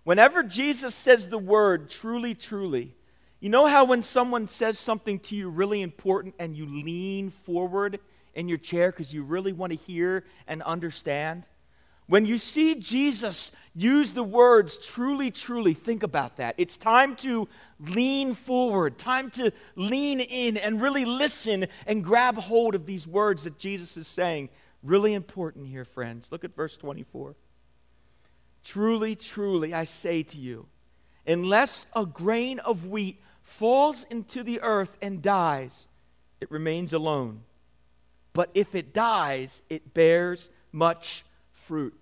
Whenever 0.03 0.43
Jesus 0.43 0.95
says 0.95 1.29
the 1.29 1.37
word 1.37 1.89
truly, 1.89 2.35
truly, 2.35 2.95
you 3.39 3.49
know 3.49 3.67
how 3.67 3.85
when 3.85 4.03
someone 4.03 4.47
says 4.47 4.79
something 4.79 5.19
to 5.19 5.35
you 5.35 5.49
really 5.49 5.81
important 5.81 6.35
and 6.39 6.55
you 6.55 6.65
lean 6.65 7.29
forward 7.29 7.99
in 8.33 8.47
your 8.47 8.57
chair 8.57 8.91
because 8.91 9.13
you 9.13 9.23
really 9.23 9.53
want 9.53 9.71
to 9.71 9.77
hear 9.77 10.23
and 10.47 10.61
understand? 10.63 11.47
When 12.07 12.25
you 12.25 12.37
see 12.37 12.75
Jesus 12.75 13.51
use 13.73 14.13
the 14.13 14.23
words 14.23 14.77
truly, 14.77 15.31
truly, 15.31 15.73
think 15.73 16.03
about 16.03 16.37
that. 16.37 16.55
It's 16.57 16.75
time 16.75 17.15
to 17.17 17.47
lean 17.79 18.33
forward, 18.33 18.97
time 18.97 19.29
to 19.31 19.51
lean 19.75 20.19
in 20.19 20.57
and 20.57 20.81
really 20.81 21.05
listen 21.05 21.67
and 21.87 22.03
grab 22.03 22.37
hold 22.37 22.75
of 22.75 22.85
these 22.85 23.07
words 23.07 23.45
that 23.45 23.57
Jesus 23.57 23.95
is 23.95 24.07
saying. 24.07 24.49
Really 24.83 25.13
important 25.13 25.67
here, 25.67 25.85
friends. 25.85 26.31
Look 26.31 26.43
at 26.43 26.55
verse 26.55 26.77
24. 26.77 27.35
Truly, 28.63 29.15
truly, 29.15 29.73
I 29.73 29.85
say 29.85 30.23
to 30.23 30.37
you, 30.37 30.67
unless 31.25 31.87
a 31.95 32.05
grain 32.05 32.59
of 32.59 32.87
wheat 32.87 33.21
falls 33.43 34.03
into 34.09 34.43
the 34.43 34.61
earth 34.61 34.97
and 35.01 35.21
dies, 35.21 35.87
it 36.39 36.51
remains 36.51 36.93
alone 36.93 37.43
but 38.33 38.49
if 38.55 38.75
it 38.75 38.93
dies, 38.93 39.61
it 39.69 39.93
bears 39.93 40.49
much 40.71 41.23
fruit. 41.51 41.93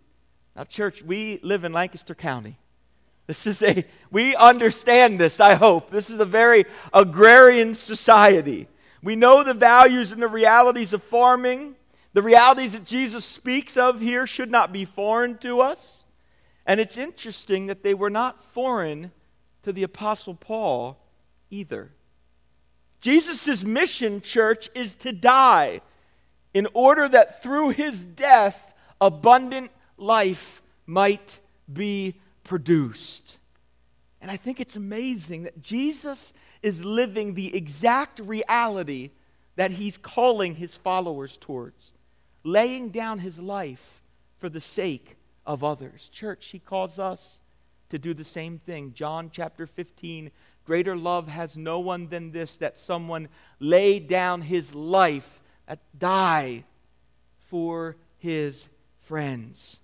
Now, 0.56 0.64
church, 0.64 1.04
we 1.04 1.40
live 1.44 1.66
in 1.66 1.74
Lancaster 1.74 2.16
County. 2.16 2.58
This 3.28 3.46
is 3.46 3.62
a, 3.62 3.86
we 4.10 4.36
understand 4.36 5.20
this, 5.20 5.40
I 5.40 5.56
hope. 5.56 5.92
This 5.92 6.10
is 6.10 6.20
a 6.20 6.26
very 6.26 6.66
agrarian 6.94 7.76
society. 7.76 8.68
We 9.04 9.16
know 9.16 9.44
the 9.44 9.54
values 9.54 10.12
and 10.12 10.22
the 10.22 10.28
realities 10.28 10.94
of 10.94 11.04
farming. 11.04 11.76
The 12.14 12.22
realities 12.22 12.74
that 12.74 12.86
Jesus 12.86 13.24
speaks 13.24 13.78
of 13.78 14.02
here 14.02 14.28
should 14.28 14.52
not 14.52 14.74
be 14.74 14.86
foreign 14.86 15.38
to 15.40 15.62
us. 15.62 16.04
And 16.66 16.80
it's 16.80 16.98
interesting 16.98 17.68
that 17.68 17.84
they 17.84 17.94
were 17.94 18.10
not 18.10 18.44
foreign 18.44 19.12
to 19.64 19.72
the 19.72 19.84
Apostle 19.84 20.36
Paul 20.36 20.98
either. 21.50 21.92
Jesus' 23.00 23.64
mission, 23.64 24.22
church, 24.22 24.70
is 24.76 24.96
to 24.96 25.12
die 25.12 25.82
in 26.54 26.68
order 26.74 27.08
that 27.08 27.42
through 27.42 27.70
his 27.70 28.04
death, 28.04 28.74
abundant 29.00 29.72
life 29.98 30.62
might 30.86 31.40
be 31.72 32.16
produced. 32.44 33.38
And 34.22 34.30
I 34.30 34.38
think 34.38 34.60
it's 34.60 34.76
amazing 34.76 35.44
that 35.44 35.62
Jesus 35.62 36.34
is 36.62 36.84
living 36.84 37.34
the 37.34 37.56
exact 37.56 38.20
reality 38.20 39.12
that 39.56 39.72
he's 39.72 39.98
calling 39.98 40.56
his 40.56 40.78
followers 40.78 41.38
towards, 41.38 41.94
laying 42.44 42.90
down 42.90 43.20
his 43.20 43.40
life 43.40 44.02
for 44.38 44.50
the 44.50 44.62
sake 44.62 45.18
of 45.46 45.64
others. 45.64 46.10
Church, 46.10 46.48
he 46.48 46.60
calls 46.60 47.00
us 47.00 47.40
to 47.90 48.00
do 48.00 48.14
the 48.14 48.24
same 48.24 48.58
thing. 48.58 48.94
John 48.94 49.30
chapter 49.32 49.68
15 49.68 50.32
Greater 50.64 50.96
love 50.96 51.28
has 51.28 51.58
no 51.58 51.80
one 51.80 52.08
than 52.08 52.32
this, 52.32 52.58
that 52.58 52.78
someone 52.78 53.28
lay 53.60 54.00
down 54.00 54.42
his 54.42 54.76
life 54.76 55.42
die 55.98 56.64
for 57.40 57.98
his 58.18 58.70
friends. 59.00 59.80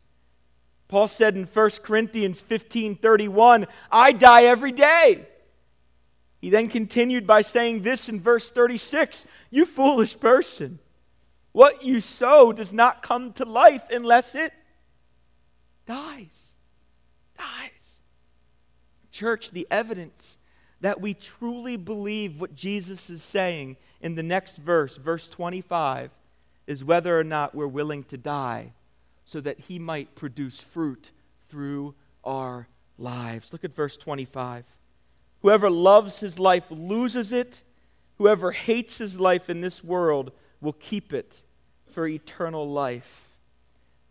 Paul 0.88 1.08
said 1.08 1.36
in 1.36 1.46
1 1.46 1.70
Corinthians 1.84 2.40
15 2.40 2.96
31, 2.96 3.68
I 3.92 4.12
die 4.12 4.44
every 4.44 4.72
day. 4.72 5.28
He 6.40 6.50
then 6.50 6.70
continued 6.70 7.26
by 7.26 7.42
saying 7.42 7.82
this 7.82 8.08
in 8.08 8.22
verse 8.22 8.52
36 8.52 9.26
You 9.50 9.66
foolish 9.66 10.20
person, 10.20 10.80
what 11.58 11.84
you 11.84 12.00
sow 12.00 12.54
does 12.54 12.72
not 12.72 13.02
come 13.02 13.34
to 13.34 13.44
life 13.44 13.82
unless 13.90 14.36
it 14.36 14.54
dies. 15.88 16.54
Dies. 17.36 18.02
Church, 19.12 19.50
the 19.50 19.66
evidence 19.72 20.38
that 20.82 21.02
we 21.02 21.16
truly 21.16 21.76
believe 21.76 22.40
what 22.40 22.54
Jesus 22.54 23.10
is 23.10 23.24
saying 23.24 23.76
in 24.02 24.14
the 24.14 24.22
next 24.22 24.58
verse, 24.58 24.98
verse 24.98 25.30
25, 25.30 26.12
is 26.68 26.84
whether 26.84 27.20
or 27.20 27.24
not 27.24 27.56
we're 27.56 27.66
willing 27.66 28.04
to 28.04 28.18
die 28.18 28.74
so 29.26 29.42
that 29.42 29.62
he 29.62 29.80
might 29.80 30.14
produce 30.14 30.62
fruit 30.62 31.12
through 31.50 31.96
our 32.24 32.68
lives. 33.00 33.52
Look 33.52 33.64
at 33.64 33.74
verse 33.74 33.98
25. 33.98 34.64
Whoever 35.42 35.72
loves 35.72 36.20
his 36.20 36.38
life 36.38 36.66
loses 36.70 37.34
it. 37.34 37.64
Whoever 38.20 38.52
hates 38.52 39.00
his 39.00 39.20
life 39.20 39.50
in 39.50 39.62
this 39.62 39.84
world 39.84 40.32
will 40.62 40.74
keep 40.74 41.14
it 41.14 41.42
for 41.98 42.08
eternal 42.08 42.70
life. 42.70 43.32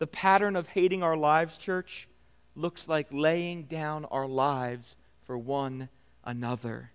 The 0.01 0.09
pattern 0.09 0.57
of 0.57 0.67
hating 0.67 1.05
our 1.05 1.17
lives, 1.17 1.57
church, 1.57 2.09
looks 2.57 2.89
like 2.89 3.07
laying 3.13 3.63
down 3.63 4.05
our 4.07 4.27
lives 4.27 4.97
for 5.23 5.39
one 5.39 5.89
another. 6.25 6.91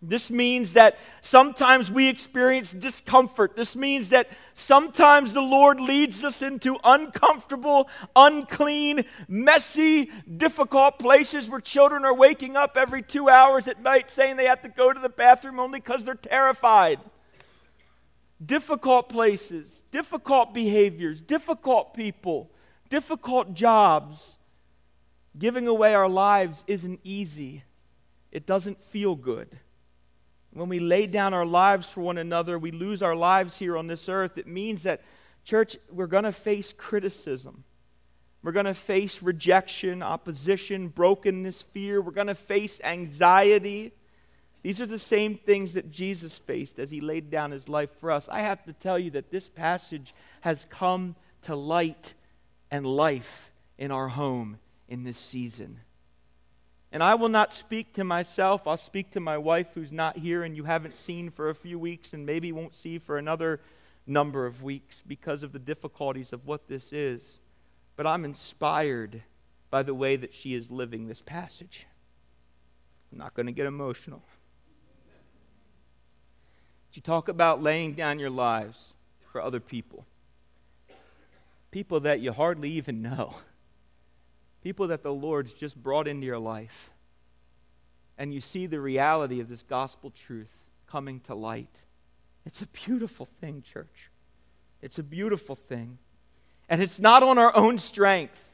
This 0.00 0.30
means 0.30 0.72
that 0.72 0.96
sometimes 1.20 1.92
we 1.92 2.08
experience 2.08 2.72
discomfort. 2.72 3.56
This 3.56 3.76
means 3.76 4.08
that 4.08 4.30
sometimes 4.54 5.34
the 5.34 5.42
Lord 5.42 5.82
leads 5.82 6.24
us 6.24 6.40
into 6.40 6.78
uncomfortable, 6.82 7.90
unclean, 8.16 9.04
messy, 9.28 10.10
difficult 10.34 10.98
places 10.98 11.46
where 11.46 11.60
children 11.60 12.06
are 12.06 12.14
waking 12.14 12.56
up 12.56 12.78
every 12.78 13.02
two 13.02 13.28
hours 13.28 13.68
at 13.68 13.82
night 13.82 14.10
saying 14.10 14.38
they 14.38 14.46
have 14.46 14.62
to 14.62 14.70
go 14.70 14.94
to 14.94 14.98
the 14.98 15.10
bathroom 15.10 15.60
only 15.60 15.78
because 15.78 16.04
they're 16.04 16.14
terrified. 16.14 17.00
Difficult 18.44 19.08
places, 19.08 19.82
difficult 19.90 20.54
behaviors, 20.54 21.20
difficult 21.20 21.94
people, 21.94 22.50
difficult 22.88 23.54
jobs. 23.54 24.38
Giving 25.36 25.66
away 25.66 25.94
our 25.94 26.08
lives 26.08 26.64
isn't 26.66 27.00
easy, 27.04 27.64
it 28.32 28.46
doesn't 28.46 28.80
feel 28.80 29.14
good. 29.14 29.58
When 30.52 30.68
we 30.68 30.80
lay 30.80 31.06
down 31.06 31.34
our 31.34 31.46
lives 31.46 31.90
for 31.90 32.00
one 32.00 32.18
another, 32.18 32.58
we 32.58 32.70
lose 32.70 33.02
our 33.02 33.14
lives 33.14 33.58
here 33.58 33.76
on 33.76 33.86
this 33.86 34.08
earth. 34.08 34.38
It 34.38 34.46
means 34.46 34.84
that, 34.84 35.02
church, 35.44 35.76
we're 35.90 36.06
going 36.06 36.24
to 36.24 36.32
face 36.32 36.72
criticism. 36.72 37.64
We're 38.42 38.52
going 38.52 38.66
to 38.66 38.74
face 38.74 39.22
rejection, 39.22 40.02
opposition, 40.02 40.88
brokenness, 40.88 41.62
fear. 41.62 42.00
We're 42.00 42.12
going 42.12 42.28
to 42.28 42.34
face 42.34 42.80
anxiety. 42.82 43.92
These 44.62 44.80
are 44.80 44.86
the 44.86 44.98
same 44.98 45.36
things 45.36 45.74
that 45.74 45.90
Jesus 45.90 46.38
faced 46.38 46.78
as 46.78 46.90
he 46.90 47.00
laid 47.00 47.30
down 47.30 47.52
his 47.52 47.68
life 47.68 47.90
for 48.00 48.10
us. 48.10 48.28
I 48.28 48.40
have 48.40 48.64
to 48.64 48.72
tell 48.72 48.98
you 48.98 49.10
that 49.12 49.30
this 49.30 49.48
passage 49.48 50.14
has 50.40 50.66
come 50.68 51.14
to 51.42 51.54
light 51.54 52.14
and 52.70 52.84
life 52.84 53.50
in 53.78 53.90
our 53.90 54.08
home 54.08 54.58
in 54.88 55.04
this 55.04 55.18
season. 55.18 55.80
And 56.90 57.02
I 57.02 57.14
will 57.14 57.28
not 57.28 57.54
speak 57.54 57.94
to 57.94 58.04
myself. 58.04 58.66
I'll 58.66 58.76
speak 58.76 59.12
to 59.12 59.20
my 59.20 59.38
wife 59.38 59.68
who's 59.74 59.92
not 59.92 60.16
here 60.16 60.42
and 60.42 60.56
you 60.56 60.64
haven't 60.64 60.96
seen 60.96 61.30
for 61.30 61.50
a 61.50 61.54
few 61.54 61.78
weeks 61.78 62.12
and 62.12 62.26
maybe 62.26 62.50
won't 62.50 62.74
see 62.74 62.98
for 62.98 63.18
another 63.18 63.60
number 64.06 64.46
of 64.46 64.62
weeks 64.62 65.02
because 65.06 65.42
of 65.42 65.52
the 65.52 65.58
difficulties 65.58 66.32
of 66.32 66.46
what 66.46 66.66
this 66.66 66.92
is. 66.92 67.40
But 67.94 68.06
I'm 68.06 68.24
inspired 68.24 69.22
by 69.70 69.82
the 69.82 69.94
way 69.94 70.16
that 70.16 70.34
she 70.34 70.54
is 70.54 70.70
living 70.70 71.06
this 71.06 71.20
passage. 71.20 71.86
I'm 73.12 73.18
not 73.18 73.34
going 73.34 73.46
to 73.46 73.52
get 73.52 73.66
emotional. 73.66 74.22
You 76.92 77.02
talk 77.02 77.28
about 77.28 77.62
laying 77.62 77.92
down 77.92 78.18
your 78.18 78.30
lives 78.30 78.94
for 79.30 79.40
other 79.40 79.60
people, 79.60 80.04
people 81.70 82.00
that 82.00 82.20
you 82.20 82.32
hardly 82.32 82.70
even 82.70 83.02
know 83.02 83.34
people 84.62 84.88
that 84.88 85.02
the 85.02 85.12
Lord's 85.12 85.52
just 85.52 85.80
brought 85.82 86.08
into 86.08 86.26
your 86.26 86.38
life. 86.38 86.90
And 88.16 88.34
you 88.34 88.40
see 88.40 88.66
the 88.66 88.80
reality 88.80 89.40
of 89.40 89.48
this 89.48 89.62
gospel 89.62 90.10
truth 90.10 90.66
coming 90.86 91.20
to 91.20 91.34
light. 91.34 91.84
It's 92.44 92.62
a 92.62 92.66
beautiful 92.66 93.26
thing, 93.40 93.62
church. 93.62 94.10
It's 94.82 94.98
a 94.98 95.02
beautiful 95.02 95.54
thing. 95.54 95.98
And 96.68 96.82
it's 96.82 96.98
not 96.98 97.22
on 97.22 97.38
our 97.38 97.54
own 97.56 97.78
strength. 97.78 98.44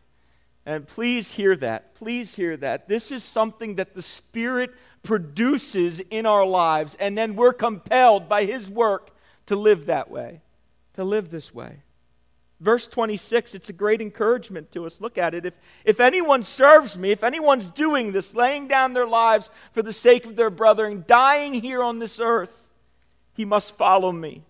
And 0.67 0.87
please 0.87 1.33
hear 1.33 1.57
that. 1.57 1.95
Please 1.95 2.35
hear 2.35 2.57
that. 2.57 2.89
This 2.89 3.11
is 3.13 3.23
something 3.23 3.75
that 3.77 3.95
the 3.95 4.03
Spirit 4.03 4.73
produces 5.03 6.01
in 6.11 6.25
our 6.25 6.47
lives, 6.47 6.97
and 6.99 7.17
then 7.17 7.37
we're 7.37 7.53
compelled 7.53 8.29
by 8.29 8.45
His 8.45 8.71
work 8.71 9.11
to 9.47 9.57
live 9.57 9.87
that 9.87 10.11
way, 10.11 10.41
to 10.95 11.05
live 11.05 11.31
this 11.31 11.55
way. 11.55 11.83
Verse 12.61 12.87
26, 12.87 13.55
it's 13.55 13.69
a 13.69 13.75
great 13.75 14.01
encouragement 14.01 14.73
to 14.73 14.87
us. 14.87 15.01
Look 15.01 15.19
at 15.19 15.35
it. 15.35 15.45
If, 15.45 15.55
if 15.85 16.01
anyone 16.01 16.43
serves 16.43 16.97
me, 16.97 17.11
if 17.11 17.23
anyone's 17.23 17.69
doing 17.69 18.13
this, 18.13 18.35
laying 18.35 18.69
down 18.69 18.95
their 18.95 19.07
lives 19.07 19.51
for 19.73 19.83
the 19.83 19.93
sake 19.93 20.25
of 20.25 20.37
their 20.37 20.51
brother 20.51 20.87
and 20.87 21.07
dying 21.07 21.53
here 21.53 21.83
on 21.83 21.99
this 21.99 22.19
earth, 22.19 22.71
he 23.35 23.45
must 23.45 23.77
follow 23.77 24.13
me. 24.13 24.45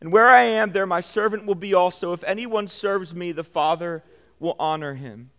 And 0.00 0.12
where 0.12 0.28
I 0.28 0.42
am, 0.42 0.72
there 0.72 0.86
my 0.86 1.00
servant 1.00 1.44
will 1.44 1.56
be 1.56 1.74
also. 1.74 2.12
If 2.14 2.24
anyone 2.24 2.68
serves 2.68 3.14
me, 3.14 3.32
the 3.32 3.44
Father 3.44 4.02
will 4.38 4.56
honor 4.58 4.94
him. 4.94 5.30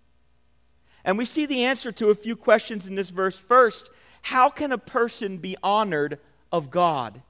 And 1.04 1.18
we 1.18 1.26
see 1.26 1.46
the 1.46 1.64
answer 1.64 1.92
to 1.94 2.10
a 2.10 2.16
few 2.16 2.36
questions 2.36 2.88
in 2.88 2.96
this 2.96 3.12
verse. 3.12 3.38
First, 3.38 3.90
how 4.24 4.50
can 4.50 4.72
a 4.72 4.78
person 4.78 5.38
be 5.38 5.56
honored 5.64 6.20
of 6.52 6.70
God? 6.70 7.22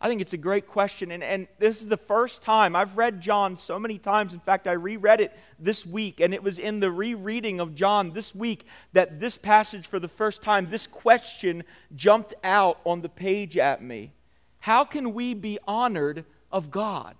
I 0.00 0.08
think 0.08 0.20
it's 0.20 0.32
a 0.32 0.38
great 0.38 0.68
question. 0.68 1.10
And, 1.10 1.24
and 1.24 1.48
this 1.58 1.80
is 1.80 1.88
the 1.88 1.96
first 1.96 2.40
time 2.42 2.76
I've 2.76 2.96
read 2.96 3.20
John 3.20 3.56
so 3.56 3.78
many 3.78 3.98
times. 3.98 4.32
In 4.32 4.40
fact, 4.40 4.68
I 4.68 4.72
reread 4.72 5.20
it 5.20 5.36
this 5.58 5.84
week, 5.84 6.20
and 6.20 6.32
it 6.32 6.42
was 6.42 6.58
in 6.58 6.80
the 6.80 6.90
rereading 6.90 7.58
of 7.58 7.74
John 7.74 8.12
this 8.12 8.34
week 8.34 8.64
that 8.92 9.18
this 9.18 9.36
passage, 9.36 9.88
for 9.88 9.98
the 9.98 10.08
first 10.08 10.40
time, 10.40 10.70
this 10.70 10.86
question 10.86 11.64
jumped 11.96 12.32
out 12.44 12.80
on 12.84 13.02
the 13.02 13.08
page 13.08 13.56
at 13.56 13.82
me. 13.82 14.12
How 14.60 14.84
can 14.84 15.12
we 15.12 15.34
be 15.34 15.58
honored 15.66 16.24
of 16.52 16.70
God? 16.70 17.16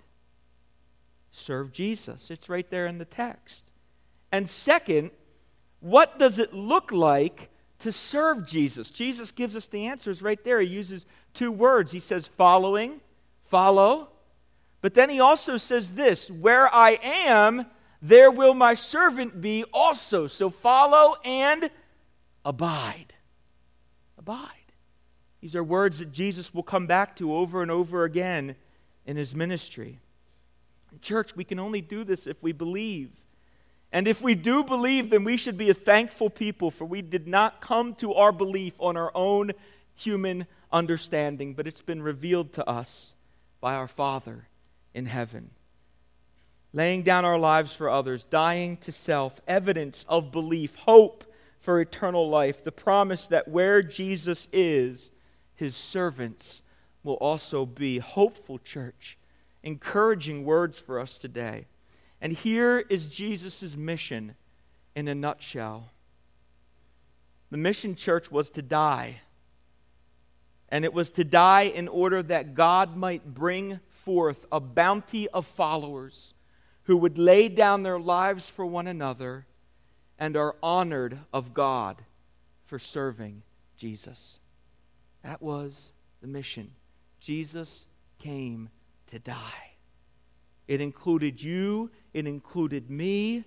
Serve 1.33 1.73
Jesus. 1.73 2.31
It's 2.31 2.49
right 2.49 2.69
there 2.71 2.87
in 2.87 2.99
the 2.99 3.05
text. 3.05 3.68
And 4.31 4.49
second, 4.49 5.11
what 5.81 6.19
does 6.19 6.39
it 6.39 6.53
look 6.53 6.93
like 6.93 7.51
to 7.81 7.93
serve 7.93 8.47
Jesus? 8.47 8.91
Jesus 8.91 9.31
gives 9.31 9.57
us 9.57 9.67
the 9.67 9.87
answers 9.87 10.23
right 10.23 10.43
there. 10.45 10.61
He 10.61 10.69
uses 10.69 11.07
two 11.35 11.53
words. 11.53 11.93
He 11.93 12.01
says, 12.01 12.27
following, 12.27 13.01
follow. 13.41 14.11
But 14.81 14.95
then 14.95 15.11
he 15.11 15.21
also 15.21 15.57
says 15.57 15.95
this 15.95 16.31
where 16.31 16.73
I 16.73 16.99
am, 17.03 17.67
there 18.01 18.31
will 18.31 18.55
my 18.55 18.75
servant 18.75 19.41
be 19.41 19.64
also. 19.73 20.27
So 20.27 20.51
follow 20.51 21.17
and 21.25 21.71
abide. 22.45 23.14
Abide. 24.19 24.51
These 25.41 25.57
are 25.57 25.64
words 25.64 26.01
that 26.01 26.12
Jesus 26.12 26.53
will 26.53 26.62
come 26.62 26.87
back 26.87 27.17
to 27.17 27.33
over 27.33 27.62
and 27.62 27.71
over 27.71 28.05
again 28.05 28.57
in 29.07 29.17
his 29.17 29.35
ministry. 29.35 30.01
Church, 31.01 31.37
we 31.37 31.45
can 31.45 31.59
only 31.59 31.81
do 31.81 32.03
this 32.03 32.27
if 32.27 32.43
we 32.43 32.53
believe. 32.53 33.11
And 33.92 34.07
if 34.07 34.20
we 34.20 34.35
do 34.35 34.64
believe, 34.64 35.11
then 35.11 35.24
we 35.24 35.37
should 35.37 35.57
be 35.57 35.70
a 35.70 35.74
thankful 35.74 36.29
people, 36.29 36.70
for 36.70 36.85
we 36.85 37.01
did 37.01 37.27
not 37.27 37.61
come 37.61 37.94
to 37.96 38.14
our 38.14 38.33
belief 38.33 38.74
on 38.79 38.96
our 38.96 39.11
own 39.14 39.53
human 39.94 40.46
understanding, 40.70 41.55
but 41.55 41.66
it's 41.66 41.81
been 41.81 42.03
revealed 42.03 42.53
to 42.55 42.68
us 42.68 43.14
by 43.61 43.74
our 43.74 43.88
Father 43.88 44.48
in 44.94 45.07
heaven. 45.07 45.51
Laying 46.72 47.03
down 47.03 47.24
our 47.24 47.38
lives 47.38 47.72
for 47.74 47.88
others, 47.88 48.24
dying 48.24 48.77
to 48.79 48.92
self, 48.92 49.40
evidence 49.48 50.05
of 50.09 50.31
belief, 50.31 50.77
hope 50.77 51.24
for 51.59 51.81
eternal 51.81 52.29
life, 52.29 52.62
the 52.62 52.72
promise 52.72 53.27
that 53.29 53.48
where 53.48 53.83
Jesus 53.83 54.48
is, 54.53 55.11
his 55.55 55.74
servants 55.74 56.62
will 57.03 57.14
also 57.14 57.64
be. 57.64 57.98
Hopeful 57.98 58.59
church, 58.59 59.18
encouraging 59.62 60.44
words 60.44 60.79
for 60.79 61.01
us 61.01 61.16
today. 61.16 61.66
And 62.20 62.33
here 62.33 62.78
is 62.88 63.09
Jesus' 63.09 63.76
mission 63.76 64.35
in 64.94 65.09
a 65.09 65.14
nutshell. 65.14 65.90
The 67.50 67.57
mission 67.57 67.94
church 67.94 68.31
was 68.31 68.50
to 68.50 68.62
die. 68.62 69.20
And 70.68 70.85
it 70.85 70.92
was 70.92 71.11
to 71.12 71.24
die 71.24 71.62
in 71.62 71.88
order 71.88 72.22
that 72.22 72.54
God 72.54 72.96
might 72.96 73.35
bring 73.35 73.81
forth 73.88 74.44
a 74.52 74.61
bounty 74.61 75.28
of 75.28 75.46
followers 75.46 76.35
who 76.85 76.96
would 76.96 77.18
lay 77.18 77.48
down 77.48 77.83
their 77.83 77.98
lives 77.98 78.50
for 78.50 78.66
one 78.66 78.87
another 78.87 79.46
and 80.18 80.37
are 80.37 80.57
honored 80.62 81.18
of 81.33 81.54
God 81.54 82.02
for 82.64 82.78
serving 82.78 83.42
Jesus. 83.76 84.40
That 85.22 85.40
was 85.40 85.92
the 86.20 86.26
mission. 86.26 86.72
Jesus 87.20 87.87
came 88.18 88.68
to 89.09 89.18
die. 89.18 89.72
It 90.66 90.81
included 90.81 91.42
you, 91.42 91.90
it 92.18 92.26
included 92.26 92.90
me. 92.90 93.44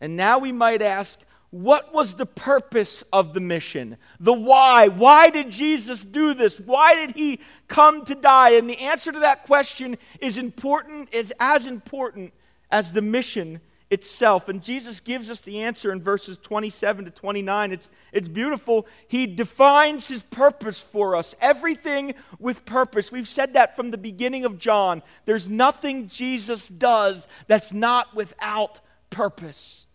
And 0.00 0.16
now 0.16 0.38
we 0.38 0.52
might 0.52 0.82
ask, 0.82 1.20
what 1.50 1.94
was 1.94 2.14
the 2.14 2.26
purpose 2.26 3.04
of 3.12 3.32
the 3.32 3.40
mission? 3.40 3.96
The 4.18 4.32
why? 4.32 4.88
Why 4.88 5.30
did 5.30 5.50
Jesus 5.50 6.04
do 6.04 6.34
this? 6.34 6.58
Why 6.58 6.94
did 6.94 7.14
he 7.14 7.40
come 7.68 8.04
to 8.06 8.14
die? 8.14 8.50
And 8.50 8.68
the 8.68 8.78
answer 8.78 9.12
to 9.12 9.20
that 9.20 9.44
question 9.46 9.96
is 10.20 10.36
important, 10.36 11.14
is 11.14 11.32
as 11.38 11.66
important 11.66 12.32
as 12.70 12.92
the 12.92 13.02
mission 13.02 13.60
itself. 13.90 14.48
And 14.48 14.62
Jesus 14.62 15.00
gives 15.00 15.30
us 15.30 15.40
the 15.40 15.60
answer 15.60 15.92
in 15.92 16.00
verses 16.00 16.38
27 16.38 17.04
to 17.04 17.10
29. 17.10 17.72
It's, 17.72 17.90
it's 18.12 18.28
beautiful. 18.28 18.86
He 19.08 19.26
defines 19.26 20.08
his 20.08 20.22
purpose 20.22 20.80
for 20.82 21.16
us, 21.16 21.34
everything 21.40 22.14
with 22.38 22.64
purpose. 22.64 23.12
We've 23.12 23.28
said 23.28 23.54
that 23.54 23.76
from 23.76 23.90
the 23.90 23.98
beginning 23.98 24.44
of 24.44 24.58
John. 24.58 25.02
There's 25.26 25.48
nothing 25.48 26.08
Jesus 26.08 26.68
does 26.68 27.28
that's 27.46 27.72
not 27.72 28.14
without 28.14 28.80
purpose. 29.10 29.86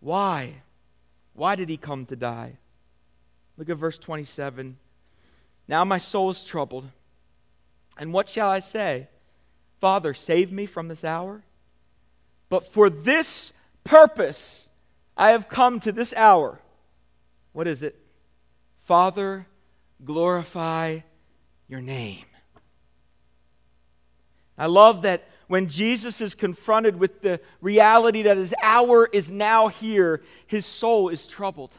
Why? 0.00 0.54
Why 1.32 1.56
did 1.56 1.68
he 1.68 1.76
come 1.76 2.06
to 2.06 2.16
die? 2.16 2.58
Look 3.56 3.70
at 3.70 3.76
verse 3.76 3.98
27. 3.98 4.76
Now 5.66 5.84
my 5.84 5.98
soul 5.98 6.30
is 6.30 6.44
troubled. 6.44 6.90
And 7.96 8.12
what 8.12 8.28
shall 8.28 8.50
I 8.50 8.58
say? 8.58 9.08
Father, 9.80 10.14
save 10.14 10.50
me 10.52 10.66
from 10.66 10.88
this 10.88 11.04
hour? 11.04 11.42
But 12.54 12.68
for 12.68 12.88
this 12.88 13.52
purpose 13.82 14.70
I 15.16 15.30
have 15.30 15.48
come 15.48 15.80
to 15.80 15.90
this 15.90 16.14
hour. 16.14 16.60
What 17.52 17.66
is 17.66 17.82
it? 17.82 17.98
Father, 18.84 19.48
glorify 20.04 21.00
your 21.66 21.80
name. 21.80 22.26
I 24.56 24.66
love 24.66 25.02
that 25.02 25.26
when 25.48 25.66
Jesus 25.66 26.20
is 26.20 26.36
confronted 26.36 26.96
with 26.96 27.22
the 27.22 27.40
reality 27.60 28.22
that 28.22 28.36
his 28.36 28.54
hour 28.62 29.08
is 29.12 29.32
now 29.32 29.66
here, 29.66 30.22
his 30.46 30.64
soul 30.64 31.08
is 31.08 31.26
troubled. 31.26 31.76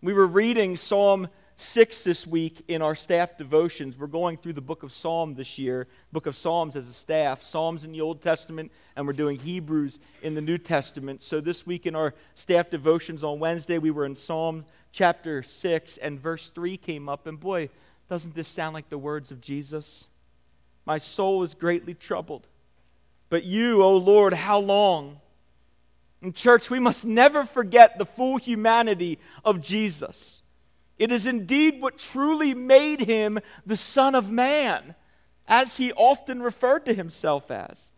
We 0.00 0.12
were 0.12 0.28
reading 0.28 0.76
Psalm 0.76 1.26
6 1.56 2.02
this 2.02 2.26
week 2.26 2.64
in 2.66 2.82
our 2.82 2.96
staff 2.96 3.38
devotions. 3.38 3.96
We're 3.96 4.08
going 4.08 4.38
through 4.38 4.54
the 4.54 4.60
book 4.60 4.82
of 4.82 4.92
Psalm 4.92 5.34
this 5.34 5.56
year, 5.56 5.86
book 6.10 6.26
of 6.26 6.34
Psalms 6.34 6.74
as 6.74 6.88
a 6.88 6.92
staff, 6.92 7.42
Psalms 7.42 7.84
in 7.84 7.92
the 7.92 8.00
Old 8.00 8.22
Testament, 8.22 8.72
and 8.96 9.06
we're 9.06 9.12
doing 9.12 9.38
Hebrews 9.38 10.00
in 10.22 10.34
the 10.34 10.40
New 10.40 10.58
Testament. 10.58 11.22
So 11.22 11.40
this 11.40 11.64
week 11.64 11.86
in 11.86 11.94
our 11.94 12.12
staff 12.34 12.70
devotions 12.70 13.22
on 13.22 13.38
Wednesday, 13.38 13.78
we 13.78 13.92
were 13.92 14.04
in 14.04 14.16
Psalm 14.16 14.64
chapter 14.90 15.44
6, 15.44 15.96
and 15.98 16.18
verse 16.18 16.50
3 16.50 16.76
came 16.76 17.08
up. 17.08 17.26
And 17.28 17.38
boy, 17.38 17.68
doesn't 18.08 18.34
this 18.34 18.48
sound 18.48 18.74
like 18.74 18.88
the 18.88 18.98
words 18.98 19.30
of 19.30 19.40
Jesus? 19.40 20.08
My 20.84 20.98
soul 20.98 21.44
is 21.44 21.54
greatly 21.54 21.94
troubled. 21.94 22.48
But 23.28 23.44
you, 23.44 23.82
O 23.82 23.96
Lord, 23.96 24.34
how 24.34 24.58
long? 24.58 25.20
In 26.20 26.32
church, 26.32 26.68
we 26.68 26.78
must 26.78 27.04
never 27.04 27.44
forget 27.44 27.98
the 27.98 28.06
full 28.06 28.38
humanity 28.38 29.18
of 29.44 29.60
Jesus. 29.60 30.42
It 30.98 31.10
is 31.10 31.26
indeed 31.26 31.80
what 31.80 31.98
truly 31.98 32.54
made 32.54 33.00
him 33.00 33.38
the 33.66 33.76
Son 33.76 34.14
of 34.14 34.30
Man, 34.30 34.94
as 35.46 35.76
he 35.76 35.92
often 35.92 36.42
referred 36.42 36.86
to 36.86 36.94
himself 36.94 37.50
as. 37.50 37.90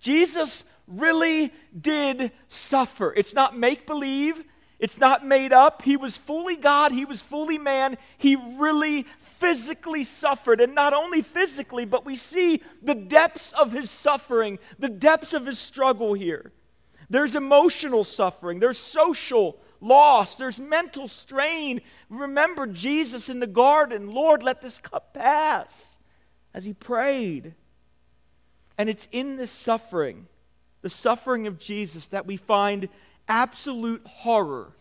Jesus 0.00 0.64
really 0.86 1.52
did 1.78 2.30
suffer. 2.48 3.12
It's 3.16 3.34
not 3.34 3.56
make 3.56 3.86
believe, 3.86 4.42
it's 4.78 4.98
not 4.98 5.26
made 5.26 5.52
up. 5.52 5.82
He 5.82 5.96
was 5.96 6.16
fully 6.16 6.56
God, 6.56 6.92
he 6.92 7.04
was 7.04 7.22
fully 7.22 7.58
man. 7.58 7.96
He 8.18 8.36
really 8.36 9.06
physically 9.38 10.04
suffered. 10.04 10.60
And 10.60 10.74
not 10.74 10.92
only 10.92 11.22
physically, 11.22 11.84
but 11.84 12.04
we 12.04 12.16
see 12.16 12.62
the 12.82 12.94
depths 12.94 13.52
of 13.52 13.72
his 13.72 13.90
suffering, 13.90 14.58
the 14.78 14.88
depths 14.88 15.32
of 15.32 15.46
his 15.46 15.58
struggle 15.58 16.14
here. 16.14 16.52
There's 17.10 17.34
emotional 17.34 18.04
suffering, 18.04 18.60
there's 18.60 18.78
social 18.78 19.58
loss, 19.84 20.36
there's 20.36 20.58
mental 20.58 21.06
strain. 21.06 21.80
Remember 22.08 22.66
Jesus 22.66 23.28
in 23.28 23.40
the 23.40 23.46
garden 23.46 24.10
Lord, 24.10 24.42
let 24.42 24.62
this 24.62 24.78
cup 24.78 25.14
pass 25.14 25.98
as 26.52 26.64
he 26.64 26.72
prayed. 26.72 27.54
And 28.76 28.88
it's 28.88 29.08
in 29.12 29.36
this 29.36 29.50
suffering, 29.50 30.26
the 30.82 30.90
suffering 30.90 31.46
of 31.46 31.58
Jesus, 31.58 32.08
that 32.08 32.26
we 32.26 32.36
find 32.36 32.88
absolute 33.28 34.04
horror 34.06 34.72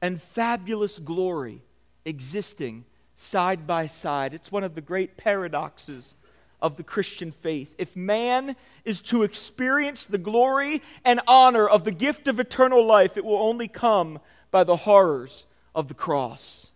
and 0.00 0.20
fabulous 0.20 0.98
glory 0.98 1.62
existing 2.04 2.84
side 3.16 3.66
by 3.66 3.86
side. 3.86 4.34
It's 4.34 4.52
one 4.52 4.64
of 4.64 4.74
the 4.74 4.80
great 4.80 5.16
paradoxes 5.16 6.14
of 6.60 6.76
the 6.76 6.84
Christian 6.84 7.32
faith. 7.32 7.74
If 7.78 7.96
man 7.96 8.54
is 8.84 9.00
to 9.02 9.24
experience 9.24 10.06
the 10.06 10.18
glory 10.18 10.82
and 11.04 11.20
honor 11.26 11.68
of 11.68 11.84
the 11.84 11.92
gift 11.92 12.28
of 12.28 12.38
eternal 12.38 12.84
life, 12.86 13.16
it 13.16 13.24
will 13.24 13.42
only 13.42 13.68
come 13.68 14.20
by 14.52 14.62
the 14.62 14.76
horrors 14.76 15.46
of 15.74 15.88
the 15.88 15.94
cross. 15.94 16.70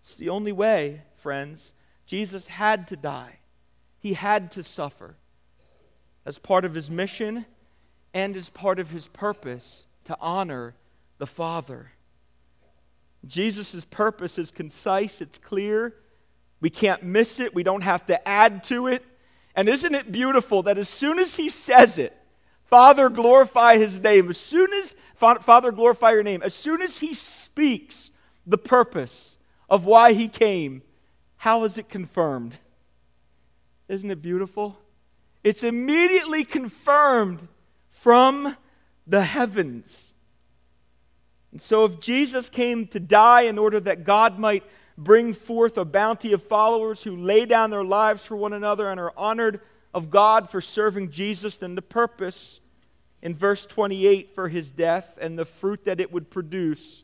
It's 0.00 0.18
the 0.18 0.28
only 0.28 0.52
way, 0.52 1.02
friends. 1.16 1.74
Jesus 2.06 2.46
had 2.46 2.86
to 2.88 2.96
die, 2.96 3.40
he 3.98 4.12
had 4.12 4.52
to 4.52 4.62
suffer 4.62 5.16
as 6.24 6.38
part 6.38 6.64
of 6.64 6.74
his 6.74 6.88
mission 6.88 7.44
and 8.14 8.36
as 8.36 8.48
part 8.48 8.78
of 8.78 8.90
his 8.90 9.08
purpose 9.08 9.86
to 10.04 10.16
honor 10.20 10.76
the 11.18 11.26
Father. 11.26 11.90
Jesus' 13.26 13.84
purpose 13.84 14.38
is 14.38 14.50
concise, 14.50 15.20
it's 15.20 15.38
clear. 15.38 15.94
We 16.60 16.70
can't 16.70 17.02
miss 17.02 17.40
it, 17.40 17.54
we 17.54 17.62
don't 17.62 17.82
have 17.82 18.06
to 18.06 18.28
add 18.28 18.64
to 18.64 18.86
it. 18.86 19.04
And 19.54 19.68
isn't 19.68 19.94
it 19.94 20.12
beautiful 20.12 20.62
that 20.64 20.78
as 20.78 20.88
soon 20.88 21.18
as 21.18 21.36
he 21.36 21.48
says 21.48 21.98
it, 21.98 22.15
Father, 22.66 23.08
glorify 23.08 23.78
his 23.78 24.00
name. 24.00 24.30
As 24.30 24.38
soon 24.38 24.72
as, 24.72 24.94
Father, 25.14 25.72
glorify 25.72 26.12
your 26.12 26.22
name. 26.22 26.42
As 26.42 26.54
soon 26.54 26.82
as 26.82 26.98
he 26.98 27.14
speaks 27.14 28.10
the 28.46 28.58
purpose 28.58 29.38
of 29.68 29.84
why 29.84 30.12
he 30.12 30.28
came, 30.28 30.82
how 31.36 31.64
is 31.64 31.78
it 31.78 31.88
confirmed? 31.88 32.58
Isn't 33.88 34.10
it 34.10 34.20
beautiful? 34.20 34.78
It's 35.44 35.62
immediately 35.62 36.44
confirmed 36.44 37.46
from 37.88 38.56
the 39.06 39.22
heavens. 39.22 40.14
And 41.52 41.62
so, 41.62 41.84
if 41.84 42.00
Jesus 42.00 42.48
came 42.48 42.86
to 42.88 43.00
die 43.00 43.42
in 43.42 43.58
order 43.58 43.78
that 43.80 44.04
God 44.04 44.38
might 44.38 44.64
bring 44.98 45.32
forth 45.32 45.78
a 45.78 45.84
bounty 45.84 46.32
of 46.32 46.42
followers 46.42 47.02
who 47.02 47.16
lay 47.16 47.46
down 47.46 47.70
their 47.70 47.84
lives 47.84 48.26
for 48.26 48.36
one 48.36 48.52
another 48.52 48.90
and 48.90 48.98
are 48.98 49.12
honored 49.16 49.60
of 49.96 50.10
God 50.10 50.50
for 50.50 50.60
serving 50.60 51.10
Jesus, 51.10 51.56
then 51.56 51.74
the 51.74 51.80
purpose 51.80 52.60
in 53.22 53.34
verse 53.34 53.64
28 53.64 54.34
for 54.34 54.50
his 54.50 54.70
death 54.70 55.18
and 55.18 55.38
the 55.38 55.46
fruit 55.46 55.86
that 55.86 56.00
it 56.00 56.12
would 56.12 56.28
produce 56.28 57.02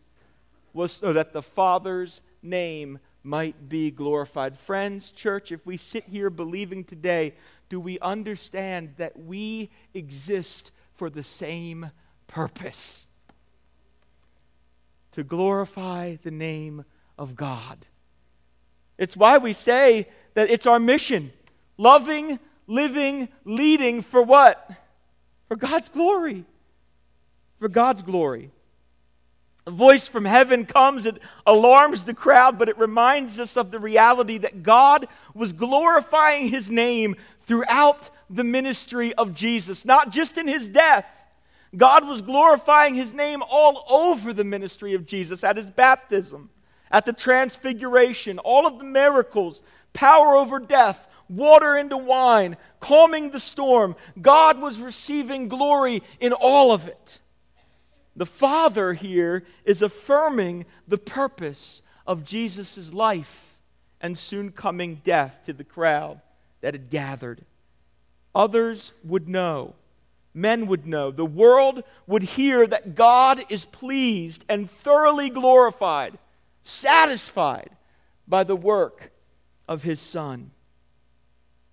was 0.75 0.93
so 0.93 1.15
that 1.15 1.33
the 1.33 1.41
Father's 1.41 2.21
name 2.43 2.99
might 3.23 3.71
be 3.71 3.91
glorified. 3.91 4.59
Friends, 4.59 5.11
church, 5.11 5.51
if 5.51 5.65
we 5.65 5.79
sit 5.79 6.05
here 6.05 6.29
believing 6.29 6.85
today, 6.85 7.33
do 7.71 7.81
we 7.81 7.99
understand 8.01 8.93
that 8.99 9.19
we 9.19 9.71
exist 9.95 10.71
for 10.93 11.09
the 11.09 11.23
same 11.23 11.91
purpose? 12.27 13.07
To 15.13 15.25
glorify 15.25 16.17
the 16.23 16.31
name 16.31 16.85
of 17.17 17.37
God. 17.37 17.87
It's 18.99 19.17
why 19.17 19.39
we 19.39 19.55
say 19.55 20.11
that 20.35 20.51
it's 20.51 20.67
our 20.67 20.79
mission 20.79 21.33
loving 21.79 22.39
living, 22.73 23.29
leading 23.45 24.03
for 24.03 24.23
what? 24.23 24.71
For 25.49 25.57
God's 25.57 25.89
glory. 25.89 26.45
For 27.59 27.69
God's 27.69 28.03
glory. 28.03 28.51
A 29.67 29.71
voice 29.71 30.09
from 30.09 30.25
heaven 30.25 30.65
comes, 30.65 31.07
it 31.07 31.19
alarms 31.47 32.03
the 32.03 32.15
crowd, 32.15 32.59
but 32.59 32.69
it 32.69 32.79
reminds 32.79 33.39
us 33.39 33.57
of 33.57 33.71
the 33.71 33.79
reality 33.79 34.39
that 34.39 34.63
God 34.63 35.07
was 35.35 35.53
glorifying 35.53 36.49
his 36.49 36.69
name 36.69 37.15
throughout 37.43 38.11
the 38.29 38.43
ministry 38.43 39.15
of 39.15 39.35
Jesus, 39.35 39.85
not 39.85 40.11
just 40.11 40.39
in 40.39 40.49
his 40.49 40.69
death. 40.69 41.07
God 41.77 42.07
was 42.07 42.23
glorifying 42.23 42.95
his 42.95 43.13
name 43.13 43.43
all 43.49 43.85
over 43.89 44.33
the 44.33 44.45
ministry 44.45 44.95
of 44.95 45.07
Jesus 45.07 45.45
at 45.45 45.57
his 45.57 45.71
baptism, 45.71 46.51
at 46.91 47.07
the 47.07 47.13
transfiguration, 47.13 48.39
all 48.41 48.67
of 48.67 48.79
the 48.79 48.85
miracles, 48.85 49.63
power 49.93 50.35
over 50.35 50.59
death, 50.59 51.07
water 51.37 51.77
into 51.77 51.97
wine, 51.97 52.57
calming 52.81 53.31
the 53.31 53.41
storm. 53.41 53.97
God 54.21 54.61
was 54.61 54.81
receiving 54.81 55.49
glory 55.49 56.03
in 56.21 56.33
all 56.33 56.73
of 56.73 56.89
it. 56.89 57.19
The 58.15 58.27
Father 58.27 58.93
here 58.93 59.45
is 59.65 59.83
affirming 59.83 60.67
the 60.87 60.99
purpose 60.99 61.83
of 62.07 62.25
Jesus' 62.25 62.93
life 62.93 63.59
and 64.01 64.19
soon 64.19 64.51
coming 64.51 65.01
death 65.03 65.41
to 65.47 65.53
the 65.53 65.65
crowd 65.65 66.21
that 66.61 66.75
had 66.75 66.91
gathered. 66.91 67.45
Others 68.35 68.93
would 69.05 69.29
know, 69.29 69.75
men 70.35 70.67
would 70.67 70.87
know, 70.87 71.11
the 71.11 71.25
world 71.25 71.85
would 72.07 72.23
hear 72.23 72.67
that 72.67 72.95
God 72.95 73.45
is 73.49 73.65
pleased 73.65 74.45
and 74.49 74.71
thoroughly 74.71 75.31
glorified, 75.31 76.19
satisfied 76.65 77.71
by 78.27 78.45
the 78.45 78.57
work 78.57 79.13
of 79.69 79.83
His 79.83 80.01
Son. 80.01 80.51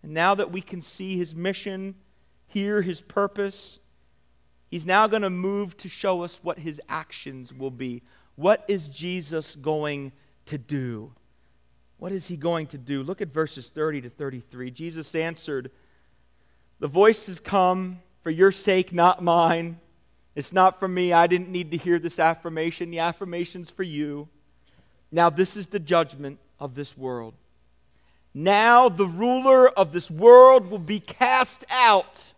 And 0.04 0.14
now 0.14 0.36
that 0.36 0.52
we 0.52 0.62
can 0.62 0.82
see 0.82 1.18
his 1.18 1.36
mission, 1.36 1.96
hear 2.48 2.82
his 2.82 3.02
purpose, 3.02 3.80
he's 4.70 4.86
now 4.86 5.08
going 5.08 5.22
to 5.22 5.30
move 5.30 5.76
to 5.78 5.90
show 5.90 6.24
us 6.24 6.40
what 6.42 6.60
his 6.60 6.82
actions 6.88 7.54
will 7.54 7.72
be. 7.72 8.02
What 8.36 8.64
is 8.68 8.88
Jesus 8.88 9.56
going 9.56 10.14
to 10.46 10.58
do? 10.58 11.14
What 11.98 12.14
is 12.14 12.28
he 12.28 12.38
going 12.38 12.68
to 12.68 12.78
do? 12.78 13.04
Look 13.04 13.22
at 13.22 13.34
verses 13.34 13.70
30 13.70 14.02
to 14.02 14.10
33. 14.10 14.72
Jesus 14.72 15.14
answered, 15.14 15.72
The 16.80 16.88
voice 16.88 17.28
has 17.28 17.42
come 17.42 18.00
for 18.22 18.30
your 18.30 18.54
sake, 18.54 18.94
not 18.94 19.22
mine. 19.22 19.80
It's 20.36 20.54
not 20.54 20.80
for 20.80 20.88
me. 20.88 21.12
I 21.12 21.28
didn't 21.28 21.50
need 21.50 21.72
to 21.72 21.78
hear 21.78 22.00
this 22.00 22.18
affirmation. 22.18 22.92
The 22.92 23.00
affirmation's 23.00 23.70
for 23.70 23.84
you. 23.84 24.30
Now, 25.12 25.30
this 25.30 25.58
is 25.58 25.68
the 25.68 25.80
judgment 25.80 26.40
of 26.60 26.76
this 26.76 26.98
world. 26.98 27.34
Now 28.34 28.90
the 28.90 29.06
ruler 29.06 29.68
of 29.68 29.92
this 29.92 30.10
world 30.10 30.70
will 30.70 30.80
be 30.80 31.00
cast 31.00 31.66
out. 31.72 32.34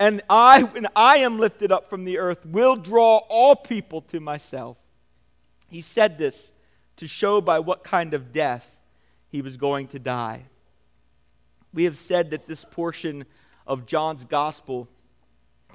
And 0.00 0.22
I, 0.30 0.62
when 0.62 0.86
I 0.94 1.18
am 1.18 1.38
lifted 1.38 1.72
up 1.72 1.90
from 1.90 2.04
the 2.04 2.18
earth, 2.18 2.46
will 2.46 2.76
draw 2.76 3.18
all 3.28 3.56
people 3.56 4.02
to 4.02 4.20
myself. 4.20 4.76
He 5.68 5.80
said 5.80 6.18
this 6.18 6.52
to 6.96 7.06
show 7.06 7.40
by 7.40 7.58
what 7.58 7.82
kind 7.82 8.14
of 8.14 8.32
death 8.32 8.80
he 9.28 9.42
was 9.42 9.56
going 9.56 9.88
to 9.88 9.98
die. 9.98 10.44
We 11.74 11.84
have 11.84 11.98
said 11.98 12.30
that 12.30 12.46
this 12.46 12.64
portion 12.64 13.24
of 13.66 13.86
John's 13.86 14.24
gospel 14.24 14.88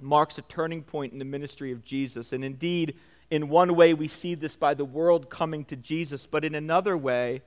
marks 0.01 0.37
a 0.37 0.41
turning 0.43 0.81
point 0.83 1.13
in 1.13 1.19
the 1.19 1.25
ministry 1.25 1.71
of 1.71 1.83
Jesus. 1.83 2.33
And 2.33 2.43
indeed, 2.43 2.95
in 3.29 3.49
one 3.49 3.75
way, 3.75 3.93
we 3.93 4.07
see 4.07 4.35
this 4.35 4.55
by 4.55 4.73
the 4.73 4.85
world 4.85 5.29
coming 5.29 5.65
to 5.65 5.75
Jesus, 5.75 6.25
but 6.25 6.43
in 6.43 6.55
another 6.55 6.97
way, 6.97 7.41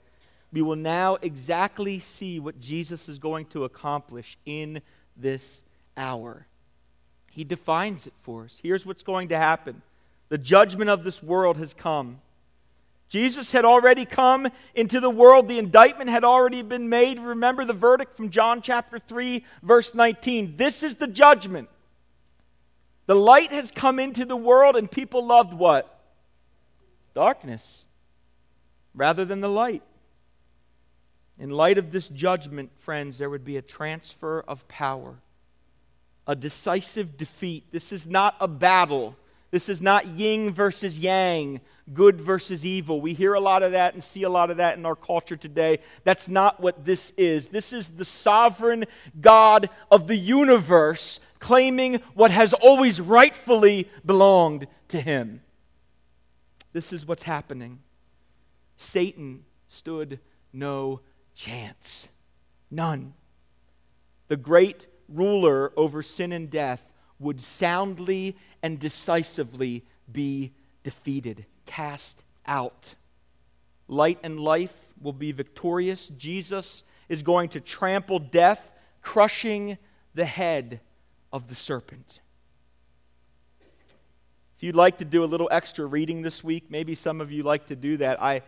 we 0.53 0.63
will 0.63 0.77
now 0.77 1.17
exactly 1.17 1.99
see 1.99 2.41
what 2.41 2.61
Jesus 2.61 3.09
is 3.09 3.19
going 3.19 3.47
to 3.47 3.65
accomplish 3.65 4.39
in 4.47 4.81
this 5.17 5.63
hour. 5.97 6.47
He 7.31 7.45
defines 7.45 8.07
it 8.07 8.15
for 8.21 8.45
us. 8.45 8.61
Here's 8.63 8.87
what's 8.87 9.03
going 9.03 9.29
to 9.29 9.37
happen 9.37 9.83
the 10.29 10.39
judgment 10.39 10.91
of 10.91 11.05
this 11.05 11.23
world 11.23 11.57
has 11.59 11.75
come. 11.75 12.21
Jesus 13.09 13.53
had 13.53 13.65
already 13.65 14.05
come 14.05 14.49
into 14.75 14.99
the 14.99 15.11
world. 15.11 15.47
The 15.47 15.61
indictment 15.61 16.11
had 16.11 16.25
already 16.25 16.63
been 16.63 16.89
made. 16.89 17.21
Remember 17.21 17.65
the 17.65 17.73
verdict 17.73 18.17
from 18.17 18.31
John 18.31 18.63
chapter 18.63 18.99
3, 18.99 19.45
verse 19.63 19.95
19. 19.95 20.57
This 20.57 20.83
is 20.83 20.97
the 20.97 21.07
judgment. 21.07 21.69
The 23.07 23.15
light 23.15 23.53
has 23.53 23.71
come 23.71 24.01
into 24.01 24.25
the 24.25 24.37
world, 24.37 24.75
and 24.75 24.91
people 24.91 25.25
loved 25.25 25.55
what? 25.55 26.01
Darkness 27.15 27.87
rather 28.93 29.25
than 29.25 29.41
the 29.41 29.49
light. 29.49 29.83
In 31.39 31.51
light 31.51 31.79
of 31.79 31.93
this 31.93 32.09
judgment, 32.09 32.71
friends, 32.79 33.19
there 33.19 33.29
would 33.29 33.45
be 33.45 33.57
a 33.57 33.63
transfer 33.63 34.41
of 34.49 34.67
power. 34.69 35.17
a 36.27 36.35
decisive 36.35 37.17
defeat. 37.17 37.71
This 37.71 37.93
is 37.93 38.07
not 38.07 38.35
a 38.41 38.49
battle. 38.49 39.17
This 39.51 39.69
is 39.69 39.81
not 39.81 40.09
yin 40.09 40.53
versus 40.53 40.99
yang, 40.99 41.61
good 41.95 42.21
versus 42.21 42.67
evil. 42.67 43.01
We 43.01 43.15
hear 43.15 43.35
a 43.35 43.41
lot 43.41 43.63
of 43.63 43.73
that 43.73 43.95
and 43.95 44.03
see 44.03 44.25
a 44.25 44.29
lot 44.29 44.51
of 44.51 44.57
that 44.57 44.77
in 44.77 44.85
our 44.85 44.97
culture 44.97 45.37
today. 45.37 45.79
That's 46.03 46.29
not 46.29 46.61
what 46.61 46.85
this 46.85 47.13
is. 47.17 47.49
This 47.49 47.73
is 47.73 47.91
the 47.91 48.05
sovereign 48.05 48.87
God 49.21 49.71
of 49.91 50.09
the 50.09 50.17
universe 50.17 51.21
claiming 51.39 52.01
what 52.15 52.33
has 52.33 52.53
always 52.53 53.01
rightfully 53.01 53.89
belonged 54.05 54.67
to 54.89 55.01
him. 55.01 55.43
This 56.73 56.93
is 56.93 57.07
what's 57.07 57.23
happening. 57.23 57.79
Satan 58.77 59.45
stood 59.69 60.19
no 60.53 61.01
chance. 61.37 62.09
None. 62.71 63.15
The 64.29 64.37
great 64.37 64.87
ruler 65.09 65.73
over 65.77 66.03
sin 66.03 66.33
and 66.33 66.51
death 66.51 66.93
would 67.21 67.41
soundly 67.41 68.37
and 68.63 68.81
decisively 68.81 69.85
be 70.11 70.53
defeated, 70.83 71.47
cast 71.65 72.25
out. 72.47 72.97
Light 73.87 74.19
and 74.23 74.41
life 74.41 74.75
will 75.01 75.13
be 75.13 75.31
victorious. 75.31 76.09
Jesus 76.09 76.83
is 77.09 77.23
going 77.23 77.51
to 77.51 77.61
trample 77.61 78.19
death, 78.19 78.73
crushing 79.03 79.79
the 80.15 80.25
head 80.25 80.81
of 81.33 81.49
the 81.49 81.55
serpent. 81.55 82.21
If 84.57 84.63
you'd 84.63 84.75
like 84.75 84.99
to 84.99 85.05
do 85.05 85.23
a 85.23 85.27
little 85.27 85.49
extra 85.53 85.85
reading 85.85 86.23
this 86.23 86.43
week, 86.43 86.65
maybe 86.71 86.95
some 86.95 87.21
of 87.21 87.31
you 87.31 87.43
like 87.43 87.67
to 87.67 87.77
do 87.77 87.99
that. 87.99 88.21
I, 88.23 88.43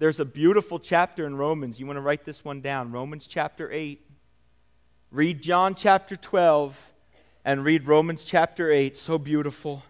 there's 0.00 0.18
a 0.18 0.24
beautiful 0.24 0.78
chapter 0.78 1.26
in 1.26 1.36
Romans. 1.36 1.78
You 1.78 1.84
want 1.84 1.98
to 1.98 2.00
write 2.00 2.24
this 2.24 2.42
one 2.42 2.62
down 2.62 2.90
Romans 2.90 3.26
chapter 3.26 3.70
8. 3.70 4.00
Read 5.10 5.42
John 5.42 5.74
chapter 5.74 6.16
12 6.16 6.90
and 7.44 7.62
read 7.62 7.86
Romans 7.86 8.24
chapter 8.24 8.70
8. 8.70 8.96
So 8.96 9.18
beautiful. 9.18 9.82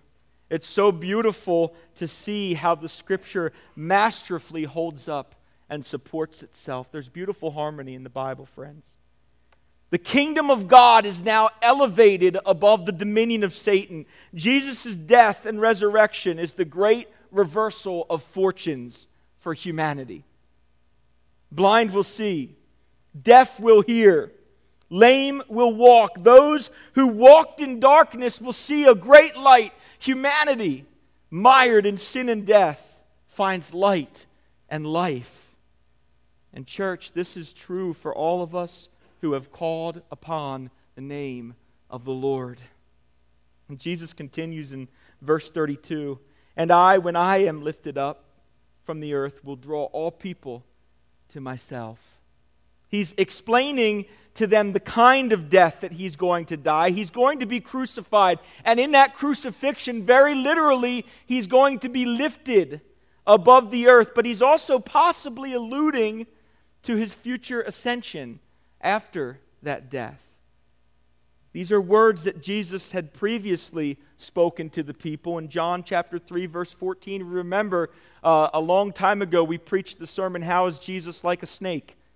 It's 0.51 0.67
so 0.67 0.91
beautiful 0.91 1.77
to 1.95 2.09
see 2.09 2.55
how 2.55 2.75
the 2.75 2.89
scripture 2.89 3.53
masterfully 3.77 4.65
holds 4.65 5.09
up 5.09 5.37
and 5.69 5.87
supports 5.87 6.43
itself. 6.43 6.91
There's 6.91 7.09
beautiful 7.09 7.53
harmony 7.53 7.95
in 7.95 8.03
the 8.03 8.11
Bible, 8.11 8.47
friends. 8.47 8.83
The 9.91 9.99
kingdom 9.99 10.51
of 10.51 10.67
God 10.67 11.07
is 11.07 11.23
now 11.23 11.51
elevated 11.63 12.37
above 12.45 12.85
the 12.85 12.91
dominion 12.91 13.45
of 13.45 13.55
Satan. 13.55 14.07
Jesus' 14.35 14.97
death 14.97 15.47
and 15.47 15.61
resurrection 15.61 16.41
is 16.41 16.55
the 16.55 16.65
great 16.65 17.07
reversal 17.31 18.07
of 18.11 18.25
fortunes 18.25 19.07
for 19.41 19.55
humanity. 19.55 20.25
Blind 21.51 21.93
will 21.93 22.05
see, 22.05 22.55
deaf 23.21 23.59
will 23.59 23.81
hear, 23.81 24.31
lame 24.89 25.43
will 25.49 25.75
walk. 25.75 26.23
Those 26.23 26.71
who 26.95 27.09
walked 27.09 27.61
in 27.61 27.81
darkness 27.81 28.41
will 28.41 28.53
see 28.53 28.85
a 28.85 28.95
great 28.95 29.37
light. 29.37 29.73
Humanity, 29.99 30.87
mired 31.31 31.87
in 31.87 31.99
sin 31.99 32.29
and 32.29 32.47
death, 32.47 33.03
finds 33.27 33.75
light 33.75 34.27
and 34.69 34.87
life. 34.87 35.57
And, 36.53 36.67
church, 36.67 37.13
this 37.13 37.37
is 37.37 37.53
true 37.53 37.93
for 37.93 38.15
all 38.15 38.43
of 38.43 38.55
us 38.55 38.89
who 39.21 39.33
have 39.33 39.53
called 39.53 40.03
upon 40.11 40.71
the 40.95 41.01
name 41.01 41.55
of 41.89 42.05
the 42.05 42.13
Lord. 42.13 42.61
And 43.69 43.79
Jesus 43.79 44.13
continues 44.13 44.73
in 44.73 44.89
verse 45.23 45.51
32 45.51 46.19
And 46.57 46.71
I, 46.71 46.99
when 46.99 47.17
I 47.17 47.39
am 47.39 47.63
lifted 47.63 47.97
up 47.97 48.25
from 48.91 48.99
the 48.99 49.15
earth, 49.15 49.45
will 49.45 49.55
draw 49.55 49.85
all 49.85 50.11
people 50.11 50.65
to 51.29 51.41
myself. 51.41 52.19
He's 52.89 53.15
explaining 53.17 54.07
to 54.35 54.49
them 54.49 54.73
the 54.73 54.81
kind 54.81 55.33
of 55.33 55.49
death 55.49 55.83
that 55.83 55.93
he's 55.93 56.17
going 56.17 56.47
to 56.47 56.57
die. 56.57 56.91
He's 56.91 57.11
going 57.11 57.39
to 57.39 57.47
be 57.47 57.61
crucified. 57.61 58.41
And 58.65 58.81
in 58.81 58.91
that 58.91 59.15
crucifixion, 59.15 60.05
very 60.05 60.35
literally, 60.35 61.07
he's 61.25 61.47
going 61.47 61.79
to 61.79 61.89
be 61.89 62.05
lifted 62.05 62.81
above 63.29 63.71
the 63.71 63.87
earth. 63.87 64.11
But 64.13 64.27
he's 64.27 64.43
also 64.43 64.81
possibly 64.81 65.53
alluding 65.53 66.27
to 66.83 66.97
his 66.97 67.15
future 67.15 67.61
ascension 67.61 68.41
after 68.81 69.39
that 69.63 69.89
death. 69.89 70.30
These 71.53 71.73
are 71.73 71.81
words 71.81 72.25
that 72.25 72.41
Jesus 72.41 72.93
had 72.93 73.13
previously 73.13 73.99
spoken 74.17 74.71
to 74.71 74.83
the 74.83 74.95
people 74.95 75.39
in 75.39 75.49
John 75.49 75.83
chapter 75.83 76.19
3, 76.19 76.47
verse 76.47 76.73
14. 76.73 77.25
Remember, 77.25 77.91
uh, 78.23 78.51
a 78.55 78.61
long 78.61 78.93
time 78.93 79.21
ago, 79.21 79.43
we 79.43 79.59
preached 79.59 79.99
the 79.99 80.07
sermon, 80.07 80.43
How 80.43 80.67
is 80.67 80.79
Jesus 80.79 81.25
like 81.25 81.43
a 81.43 81.47
snake? 81.47 81.97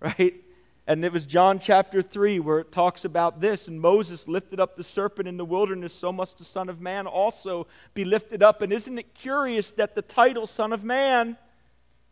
Right? 0.00 0.42
And 0.86 1.04
it 1.04 1.12
was 1.12 1.26
John 1.26 1.58
chapter 1.58 2.00
3 2.00 2.40
where 2.40 2.58
it 2.58 2.72
talks 2.72 3.04
about 3.04 3.40
this. 3.40 3.68
And 3.68 3.78
Moses 3.78 4.26
lifted 4.26 4.58
up 4.58 4.76
the 4.76 4.82
serpent 4.82 5.28
in 5.28 5.36
the 5.36 5.44
wilderness, 5.44 5.92
so 5.92 6.10
must 6.10 6.38
the 6.38 6.44
Son 6.44 6.70
of 6.70 6.80
Man 6.80 7.06
also 7.06 7.66
be 7.92 8.06
lifted 8.06 8.42
up. 8.42 8.62
And 8.62 8.72
isn't 8.72 8.98
it 8.98 9.14
curious 9.14 9.70
that 9.72 9.94
the 9.94 10.02
title 10.02 10.46
Son 10.46 10.72
of 10.72 10.82
Man 10.82 11.36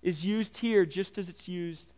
is 0.03 0.25
used 0.25 0.59
here 0.59 0.87
just 0.87 1.19
as 1.19 1.29
it's 1.29 1.49
used 1.49 1.93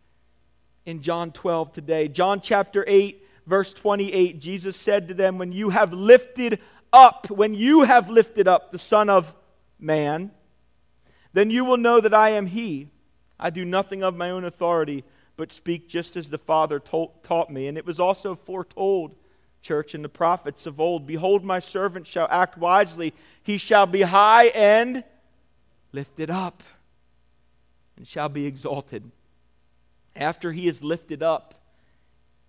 in 0.85 1.01
John 1.01 1.31
12 1.31 1.71
today. 1.71 2.07
John 2.07 2.41
chapter 2.41 2.83
8, 2.87 3.20
verse 3.45 3.73
28, 3.73 4.39
Jesus 4.39 4.77
said 4.77 5.07
to 5.07 5.13
them, 5.13 5.37
When 5.37 5.51
you 5.51 5.69
have 5.69 5.93
lifted 5.93 6.59
up, 6.93 7.29
when 7.29 7.53
you 7.53 7.83
have 7.83 8.09
lifted 8.09 8.47
up 8.47 8.71
the 8.71 8.79
Son 8.79 9.09
of 9.09 9.33
Man, 9.79 10.31
then 11.33 11.49
you 11.49 11.65
will 11.65 11.77
know 11.77 11.99
that 12.01 12.13
I 12.13 12.29
am 12.29 12.47
He. 12.47 12.89
I 13.39 13.49
do 13.49 13.65
nothing 13.65 14.03
of 14.03 14.15
my 14.15 14.29
own 14.29 14.43
authority, 14.43 15.03
but 15.35 15.51
speak 15.51 15.87
just 15.87 16.15
as 16.15 16.29
the 16.29 16.37
Father 16.37 16.79
taught 16.79 17.49
me. 17.49 17.67
And 17.67 17.77
it 17.77 17.85
was 17.85 17.99
also 17.99 18.35
foretold, 18.35 19.15
church, 19.61 19.95
in 19.95 20.01
the 20.01 20.09
prophets 20.09 20.65
of 20.65 20.79
old 20.79 21.07
Behold, 21.07 21.43
my 21.43 21.59
servant 21.59 22.05
shall 22.05 22.27
act 22.29 22.57
wisely, 22.57 23.13
he 23.41 23.57
shall 23.57 23.85
be 23.85 24.01
high 24.01 24.47
and 24.47 25.03
lifted 25.91 26.29
up, 26.29 26.61
and 27.97 28.07
shall 28.07 28.29
be 28.29 28.45
exalted 28.45 29.09
after 30.15 30.51
he 30.51 30.67
is 30.67 30.83
lifted 30.83 31.23
up, 31.23 31.60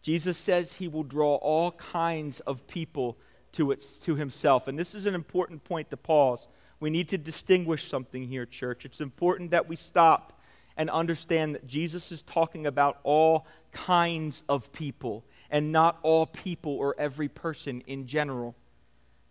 Jesus 0.03 0.37
says 0.37 0.75
he 0.75 0.89
will 0.89 1.05
draw 1.05 1.37
all 1.37 1.73
kinds 1.73 2.41
of 2.41 2.67
people 2.67 3.17
to, 3.53 3.71
it, 3.71 3.85
to 4.03 4.17
himself. 4.17 4.67
And 4.67 4.79
this 4.79 4.95
is 4.95 5.07
an 5.07 5.15
important 5.15 5.65
point 5.65 5.91
to 5.91 5.97
pause. 5.97 6.49
We 6.81 6.91
need 6.91 7.09
to 7.11 7.19
distinguish 7.19 7.89
something 7.89 8.27
here, 8.27 8.45
church. 8.45 8.85
It's 8.85 9.01
important 9.01 9.53
that 9.53 9.69
we 9.69 9.77
stop 9.77 10.41
and 10.77 10.91
understand 10.91 11.55
that 11.55 11.67
Jesus 11.67 12.11
is 12.11 12.23
talking 12.23 12.67
about 12.67 12.99
all 13.05 13.47
kinds 13.71 14.43
of 14.49 14.73
people 14.73 15.25
and 15.51 15.71
not 15.71 15.99
all 16.03 16.27
people 16.27 16.73
or 16.73 16.97
every 16.99 17.29
person 17.29 17.83
in 17.87 18.07
general. 18.07 18.57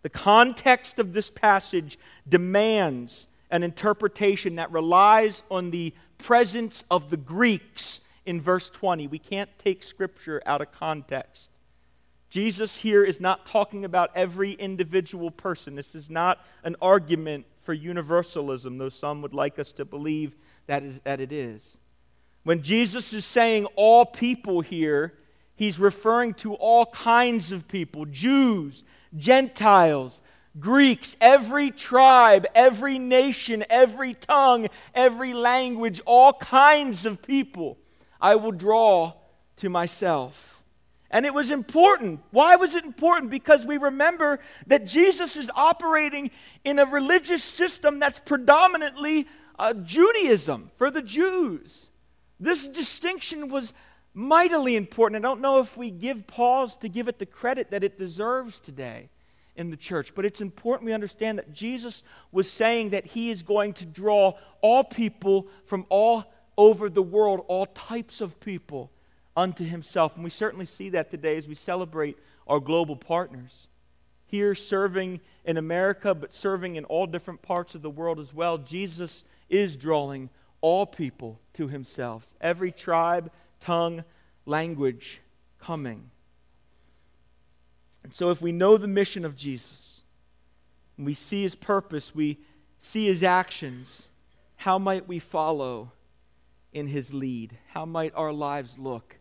The 0.03 0.09
context 0.09 0.99
of 0.99 1.13
this 1.13 1.29
passage 1.29 1.97
demands 2.27 3.27
an 3.49 3.63
interpretation 3.63 4.55
that 4.55 4.71
relies 4.71 5.43
on 5.51 5.71
the 5.71 5.93
presence 6.17 6.83
of 6.89 7.09
the 7.09 7.17
Greeks 7.17 8.01
in 8.25 8.41
verse 8.41 8.69
20. 8.69 9.07
We 9.07 9.19
can't 9.19 9.49
take 9.57 9.83
scripture 9.83 10.41
out 10.45 10.61
of 10.61 10.71
context. 10.71 11.49
Jesus 12.29 12.77
here 12.77 13.03
is 13.03 13.19
not 13.19 13.45
talking 13.45 13.83
about 13.83 14.11
every 14.15 14.53
individual 14.53 15.31
person. 15.31 15.75
This 15.75 15.95
is 15.95 16.09
not 16.09 16.39
an 16.63 16.77
argument 16.81 17.45
for 17.61 17.73
universalism, 17.73 18.77
though 18.77 18.89
some 18.89 19.21
would 19.21 19.33
like 19.33 19.59
us 19.59 19.73
to 19.73 19.85
believe 19.85 20.35
that, 20.67 20.81
is, 20.83 20.99
that 21.03 21.19
it 21.19 21.31
is. 21.31 21.77
When 22.43 22.63
Jesus 22.63 23.13
is 23.13 23.25
saying 23.25 23.65
all 23.75 24.05
people 24.05 24.61
here, 24.61 25.13
he's 25.55 25.77
referring 25.77 26.33
to 26.35 26.53
all 26.55 26.85
kinds 26.87 27.51
of 27.51 27.67
people 27.67 28.05
Jews, 28.05 28.83
Gentiles, 29.15 30.21
Greeks, 30.59 31.15
every 31.21 31.69
tribe, 31.69 32.45
every 32.55 32.97
nation, 32.97 33.63
every 33.69 34.13
tongue, 34.13 34.67
every 34.95 35.33
language, 35.33 36.01
all 36.05 36.33
kinds 36.33 37.05
of 37.05 37.21
people. 37.21 37.77
I 38.21 38.35
will 38.35 38.51
draw 38.51 39.13
to 39.57 39.69
myself. 39.69 40.63
And 41.09 41.25
it 41.25 41.33
was 41.33 41.51
important. 41.51 42.21
Why 42.31 42.55
was 42.55 42.75
it 42.75 42.85
important? 42.85 43.31
Because 43.31 43.65
we 43.65 43.77
remember 43.77 44.39
that 44.67 44.85
Jesus 44.85 45.35
is 45.35 45.51
operating 45.55 46.31
in 46.63 46.79
a 46.79 46.85
religious 46.85 47.43
system 47.43 47.99
that's 47.99 48.19
predominantly 48.19 49.27
uh, 49.59 49.73
Judaism 49.73 50.71
for 50.77 50.89
the 50.89 51.01
Jews. 51.01 51.89
This 52.39 52.65
distinction 52.65 53.49
was 53.49 53.73
mightily 54.13 54.75
important. 54.75 55.23
I 55.23 55.27
don't 55.27 55.41
know 55.41 55.59
if 55.59 55.75
we 55.75 55.91
give 55.91 56.27
pause 56.27 56.75
to 56.77 56.89
give 56.89 57.07
it 57.07 57.19
the 57.19 57.25
credit 57.25 57.71
that 57.71 57.83
it 57.83 57.99
deserves 57.99 58.59
today 58.59 59.09
in 59.55 59.69
the 59.69 59.77
church, 59.77 60.15
but 60.15 60.25
it's 60.25 60.39
important 60.39 60.85
we 60.85 60.93
understand 60.93 61.37
that 61.37 61.51
Jesus 61.51 62.03
was 62.31 62.49
saying 62.49 62.91
that 62.91 63.05
he 63.05 63.29
is 63.29 63.43
going 63.43 63.73
to 63.73 63.85
draw 63.85 64.33
all 64.61 64.83
people 64.83 65.47
from 65.65 65.85
all 65.89 66.25
over 66.57 66.89
the 66.89 67.03
world 67.03 67.43
all 67.47 67.65
types 67.65 68.21
of 68.21 68.39
people 68.39 68.91
unto 69.35 69.63
himself. 69.63 70.15
And 70.15 70.23
we 70.23 70.29
certainly 70.29 70.65
see 70.65 70.89
that 70.89 71.09
today 71.11 71.37
as 71.37 71.47
we 71.47 71.55
celebrate 71.55 72.17
our 72.47 72.59
global 72.59 72.95
partners. 72.95 73.67
Here, 74.25 74.55
serving 74.55 75.19
in 75.45 75.57
America, 75.57 76.15
but 76.15 76.33
serving 76.33 76.75
in 76.75 76.85
all 76.85 77.05
different 77.05 77.41
parts 77.41 77.75
of 77.75 77.81
the 77.81 77.89
world 77.89 78.19
as 78.19 78.33
well, 78.33 78.57
Jesus 78.57 79.23
is 79.49 79.75
drawing 79.75 80.29
all 80.61 80.85
people 80.85 81.39
to 81.53 81.67
himself. 81.67 82.33
Every 82.39 82.71
tribe, 82.71 83.31
tongue, 83.59 84.03
language 84.45 85.21
coming. 85.59 86.11
And 88.03 88.13
so, 88.13 88.31
if 88.31 88.41
we 88.41 88.51
know 88.51 88.77
the 88.77 88.87
mission 88.87 89.25
of 89.25 89.35
Jesus, 89.35 90.01
we 90.97 91.13
see 91.13 91.43
his 91.43 91.55
purpose, 91.55 92.15
we 92.15 92.39
see 92.79 93.07
his 93.07 93.23
actions, 93.23 94.07
how 94.55 94.79
might 94.79 95.07
we 95.07 95.19
follow 95.19 95.91
in 96.73 96.87
his 96.87 97.13
lead? 97.13 97.57
How 97.69 97.85
might 97.85 98.13
our 98.15 98.33
lives 98.33 98.77
look 98.77 99.17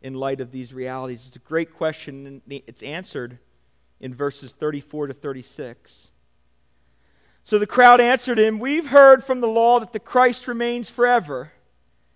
in 0.00 0.14
light 0.14 0.40
of 0.40 0.50
these 0.50 0.72
realities? 0.72 1.26
It's 1.26 1.36
a 1.36 1.40
great 1.40 1.74
question, 1.74 2.26
and 2.26 2.62
it's 2.66 2.82
answered 2.82 3.38
in 4.00 4.14
verses 4.14 4.52
34 4.52 5.08
to 5.08 5.14
36. 5.14 6.10
So 7.42 7.58
the 7.58 7.66
crowd 7.66 8.00
answered 8.00 8.38
him, 8.38 8.58
We've 8.58 8.88
heard 8.88 9.22
from 9.22 9.40
the 9.40 9.48
law 9.48 9.80
that 9.80 9.92
the 9.92 10.00
Christ 10.00 10.48
remains 10.48 10.90
forever. 10.90 11.52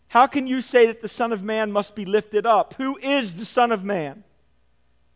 How 0.09 0.27
can 0.27 0.47
you 0.47 0.62
say 0.62 0.87
that 0.87 1.03
the 1.03 1.09
Son 1.09 1.33
of 1.33 1.43
Man 1.43 1.71
must 1.71 1.95
be 1.95 2.07
lifted 2.07 2.47
up? 2.47 2.75
Who 2.79 2.97
is 2.99 3.35
the 3.35 3.45
Son 3.45 3.71
of 3.71 3.85
Man? 3.85 4.25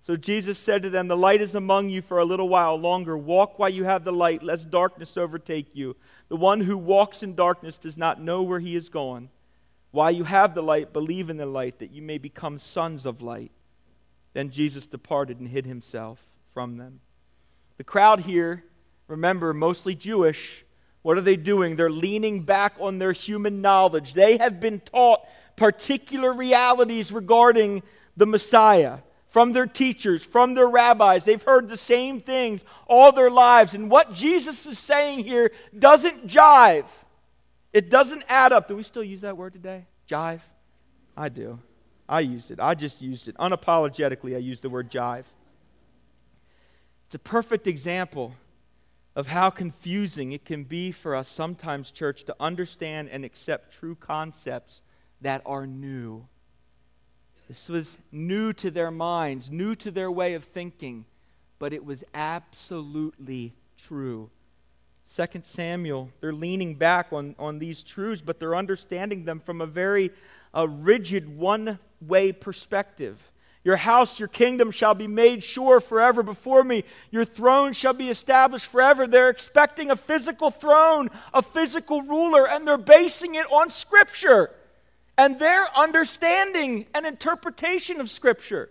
So 0.03 0.17
Jesus 0.17 0.59
said 0.59 0.83
to 0.83 0.91
them, 0.91 1.09
The 1.09 1.17
light 1.17 1.41
is 1.41 1.55
among 1.55 1.89
you 1.89 2.03
for 2.03 2.19
a 2.19 2.25
little 2.25 2.49
while 2.49 2.77
longer. 2.77 3.17
Walk 3.17 3.59
while 3.59 3.71
you 3.71 3.85
have 3.85 4.05
the 4.05 4.13
light, 4.13 4.43
lest 4.43 4.71
darkness 4.71 5.17
overtake 5.17 5.75
you. 5.75 5.97
The 6.29 6.37
one 6.37 6.61
who 6.61 6.77
walks 6.77 7.23
in 7.23 7.35
darkness 7.35 7.79
does 7.79 7.97
not 7.97 8.21
know 8.21 8.43
where 8.43 8.61
he 8.61 8.75
is 8.75 8.89
going. 8.89 9.31
While 9.93 10.11
you 10.11 10.25
have 10.25 10.55
the 10.55 10.63
light, 10.63 10.93
believe 10.93 11.31
in 11.31 11.37
the 11.37 11.47
light, 11.47 11.79
that 11.79 11.93
you 11.93 12.03
may 12.03 12.19
become 12.19 12.59
sons 12.59 13.07
of 13.07 13.23
light. 13.23 13.53
Then 14.33 14.51
Jesus 14.51 14.87
departed 14.87 15.39
and 15.39 15.49
hid 15.49 15.67
himself 15.67 16.25
from 16.53 16.79
them. 16.79 17.01
The 17.77 17.85
crowd 17.85 18.21
here, 18.21 18.65
remember, 19.07 19.53
mostly 19.53 19.95
Jewish. 19.95 20.65
What 21.03 21.19
are 21.19 21.23
they 21.23 21.37
doing? 21.37 21.77
They're 21.77 21.91
leaning 21.91 22.43
back 22.43 22.75
on 22.81 22.99
their 22.99 23.13
human 23.13 23.61
knowledge. 23.61 24.15
They 24.15 24.39
have 24.39 24.61
been 24.61 24.81
taught 24.81 25.21
particular 25.57 26.33
realities 26.33 27.13
regarding 27.13 27.83
the 28.17 28.27
Messiah 28.27 28.99
from 29.27 29.53
their 29.53 29.67
teachers, 29.67 30.25
from 30.25 30.55
their 30.55 30.69
rabbis. 30.69 31.25
They've 31.25 31.43
heard 31.43 31.69
the 31.69 31.77
same 31.77 32.21
things 32.21 32.65
all 32.87 33.13
their 33.13 33.31
lives. 33.31 33.75
And 33.75 33.91
what 33.91 34.15
Jesus 34.15 34.67
is 34.67 34.79
saying 34.79 35.25
here 35.25 35.53
doesn't 35.79 36.27
jive. 36.27 36.89
It 37.73 37.91
doesn't 37.91 38.25
add 38.29 38.53
up. 38.53 38.69
Do 38.69 38.77
we 38.77 38.83
still 38.83 39.05
use 39.05 39.23
that 39.23 39.37
word 39.37 39.53
today? 39.53 39.87
Jive? 40.09 40.41
I 41.17 41.29
do. 41.29 41.59
I 42.09 42.21
used 42.21 42.51
it. 42.51 42.61
I 42.61 42.75
just 42.75 43.01
used 43.01 43.29
it. 43.29 43.37
Unapologetically, 43.37 44.35
I 44.35 44.39
used 44.39 44.63
the 44.63 44.71
word 44.71 44.91
jive. 44.91 45.25
It's 47.07 47.15
a 47.15 47.19
perfect 47.19 47.67
example 47.67 48.35
of 49.15 49.27
how 49.27 49.51
confusing 49.51 50.33
it 50.33 50.45
can 50.45 50.65
be 50.65 50.91
for 50.91 51.15
us 51.15 51.29
sometimes, 51.29 51.91
church, 51.91 52.25
to 52.25 52.37
understand 52.41 53.11
and 53.11 53.25
accept 53.25 53.73
true 53.73 53.95
concepts 53.95 54.83
that 55.21 55.43
are 55.45 55.67
new. 55.67 56.27
This 57.49 57.69
was 57.69 57.99
new 58.11 58.53
to 58.55 58.71
their 58.71 58.91
minds, 58.91 59.51
new 59.51 59.75
to 59.77 59.91
their 59.91 60.11
way 60.11 60.35
of 60.35 60.45
thinking, 60.45 61.05
but 61.59 61.73
it 61.73 61.85
was 61.85 62.03
absolutely 62.15 63.55
true. 63.77 64.31
2 65.15 65.27
Samuel, 65.43 66.11
they're 66.21 66.33
leaning 66.33 66.75
back 66.75 67.13
on, 67.13 67.35
on 67.39 67.59
these 67.59 67.83
truths, 67.83 68.23
but 68.23 68.41
they're 68.41 68.55
understanding 68.55 69.25
them 69.25 69.41
from 69.41 69.61
a 69.61 69.67
very 69.67 70.11
uh, 70.57 70.67
rigid, 70.67 71.37
one 71.37 71.79
way 72.01 72.33
perspective. 72.33 73.31
Your 73.63 73.77
house, 73.77 74.19
your 74.19 74.29
kingdom 74.29 74.71
shall 74.71 74.95
be 74.95 75.07
made 75.07 75.45
sure 75.45 75.81
forever 75.81 76.23
before 76.23 76.65
me. 76.65 76.83
Your 77.11 77.27
throne 77.27 77.75
shall 77.75 77.93
be 77.93 78.09
established 78.09 78.67
forever. 78.67 79.07
They're 79.07 79.29
expecting 79.29 79.91
a 79.91 79.97
physical 79.97 80.51
throne, 80.51 81.11
a 81.35 81.43
physical 81.43 82.01
ruler, 82.03 82.49
and 82.49 82.67
they're 82.67 82.79
basing 82.79 83.35
it 83.35 83.47
on 83.53 83.69
Scripture 83.69 84.51
and 85.19 85.39
their 85.39 85.67
understanding 85.77 86.87
and 86.95 87.05
interpretation 87.05 88.01
of 88.01 88.09
Scripture. 88.09 88.71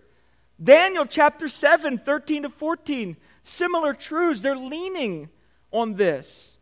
Daniel 0.62 1.06
chapter 1.06 1.48
7, 1.48 1.98
13 1.98 2.42
to 2.42 2.50
14, 2.50 3.16
similar 3.44 3.94
truths. 3.94 4.40
They're 4.40 4.56
leaning 4.56 5.30
on 5.72 5.94
this. 5.94 6.58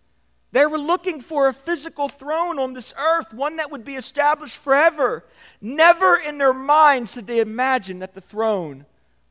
They 0.53 0.67
were 0.67 0.79
looking 0.79 1.21
for 1.21 1.49
a 1.49 1.55
physical 1.55 2.09
throne 2.09 2.59
on 2.59 2.73
this 2.73 2.93
earth, 2.99 3.33
one 3.33 3.57
that 3.57 3.71
would 3.71 3.85
be 3.85 3.95
established 3.95 4.57
forever. 4.57 5.25
Never 5.61 6.17
in 6.17 6.39
their 6.39 6.53
minds 6.55 7.15
did 7.15 7.27
they 7.27 7.41
imagine 7.41 8.01
that 8.01 8.15
the 8.15 8.21
throne 8.21 8.87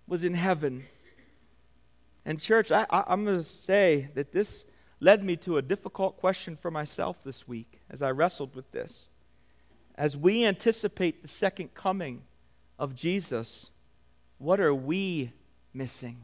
was 0.07 0.23
in 0.23 0.33
heaven. 0.33 0.85
And, 2.23 2.39
church, 2.39 2.71
I, 2.71 2.85
am 2.91 3.25
going 3.25 3.37
to 3.37 3.43
say 3.43 4.09
that 4.13 4.31
this 4.31 4.65
led 4.99 5.23
me 5.23 5.35
to 5.37 5.57
a 5.57 5.61
difficult 5.61 6.17
question 6.17 6.55
for 6.55 6.71
myself 6.71 7.17
this 7.23 7.47
week 7.47 7.81
as 7.89 8.01
I 8.01 8.11
wrestled 8.11 8.55
with 8.55 8.71
this 8.71 9.09
as 9.99 10.15
we 10.15 10.45
anticipate 10.45 11.21
the 11.21 11.27
second 11.27 11.73
coming 11.73 12.23
of 12.79 12.95
Jesus, 12.95 13.69
what 14.37 14.61
are 14.61 14.73
we 14.73 15.33
missing? 15.73 16.23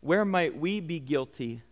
Where 0.00 0.24
might 0.24 0.56
we 0.56 0.78
be 0.78 1.00
guilty 1.00 1.62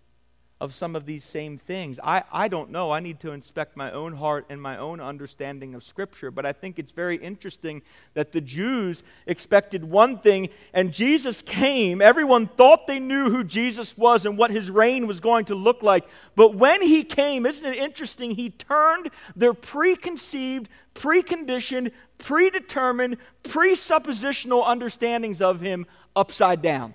of 0.61 0.75
some 0.75 0.95
of 0.95 1.07
these 1.07 1.25
same 1.25 1.57
things. 1.57 1.99
I, 2.05 2.23
I 2.31 2.49
don't 2.49 2.71
know. 2.71 2.91
I 2.91 3.01
need 3.01 3.19
to 3.21 3.33
inspect 3.33 3.79
my 3.79 3.91
own 3.93 4.13
heart 4.13 4.45
and 4.51 4.61
my 4.61 4.77
own 4.77 5.01
understanding 5.01 5.75
of 5.75 5.83
Scripture. 5.83 6.31
But 6.31 6.45
I 6.45 6.53
think 6.53 6.79
it's 6.79 6.93
very 6.93 7.17
interesting 7.17 7.81
that 8.13 8.33
the 8.33 8.43
Jews 8.43 9.03
expected 9.27 9.85
one 9.85 10.19
thing, 10.19 10.51
and 10.75 10.93
Jesus 10.93 11.41
came. 11.41 12.03
Everyone 12.03 12.47
thought 12.47 12.87
they 12.87 12.99
knew 12.99 13.31
who 13.31 13.43
Jesus 13.43 13.97
was 13.97 14.27
and 14.27 14.37
what 14.37 14.51
his 14.51 14.71
reign 14.71 15.07
was 15.07 15.19
going 15.19 15.47
to 15.47 15.55
look 15.55 15.83
like. 15.83 16.05
But 16.37 16.55
when 16.55 16.83
he 16.83 17.05
came, 17.05 17.47
isn't 17.47 17.67
it 17.67 17.79
interesting? 17.79 18.33
He 18.33 18.51
turned 18.51 19.11
their 19.35 19.55
preconceived, 19.55 20.69
preconditioned, 20.95 21.93
predetermined, 22.19 23.17
presuppositional 23.45 24.67
understandings 24.67 25.41
of 25.41 25.63
him 25.63 25.87
upside 26.15 26.61
down. 26.61 26.93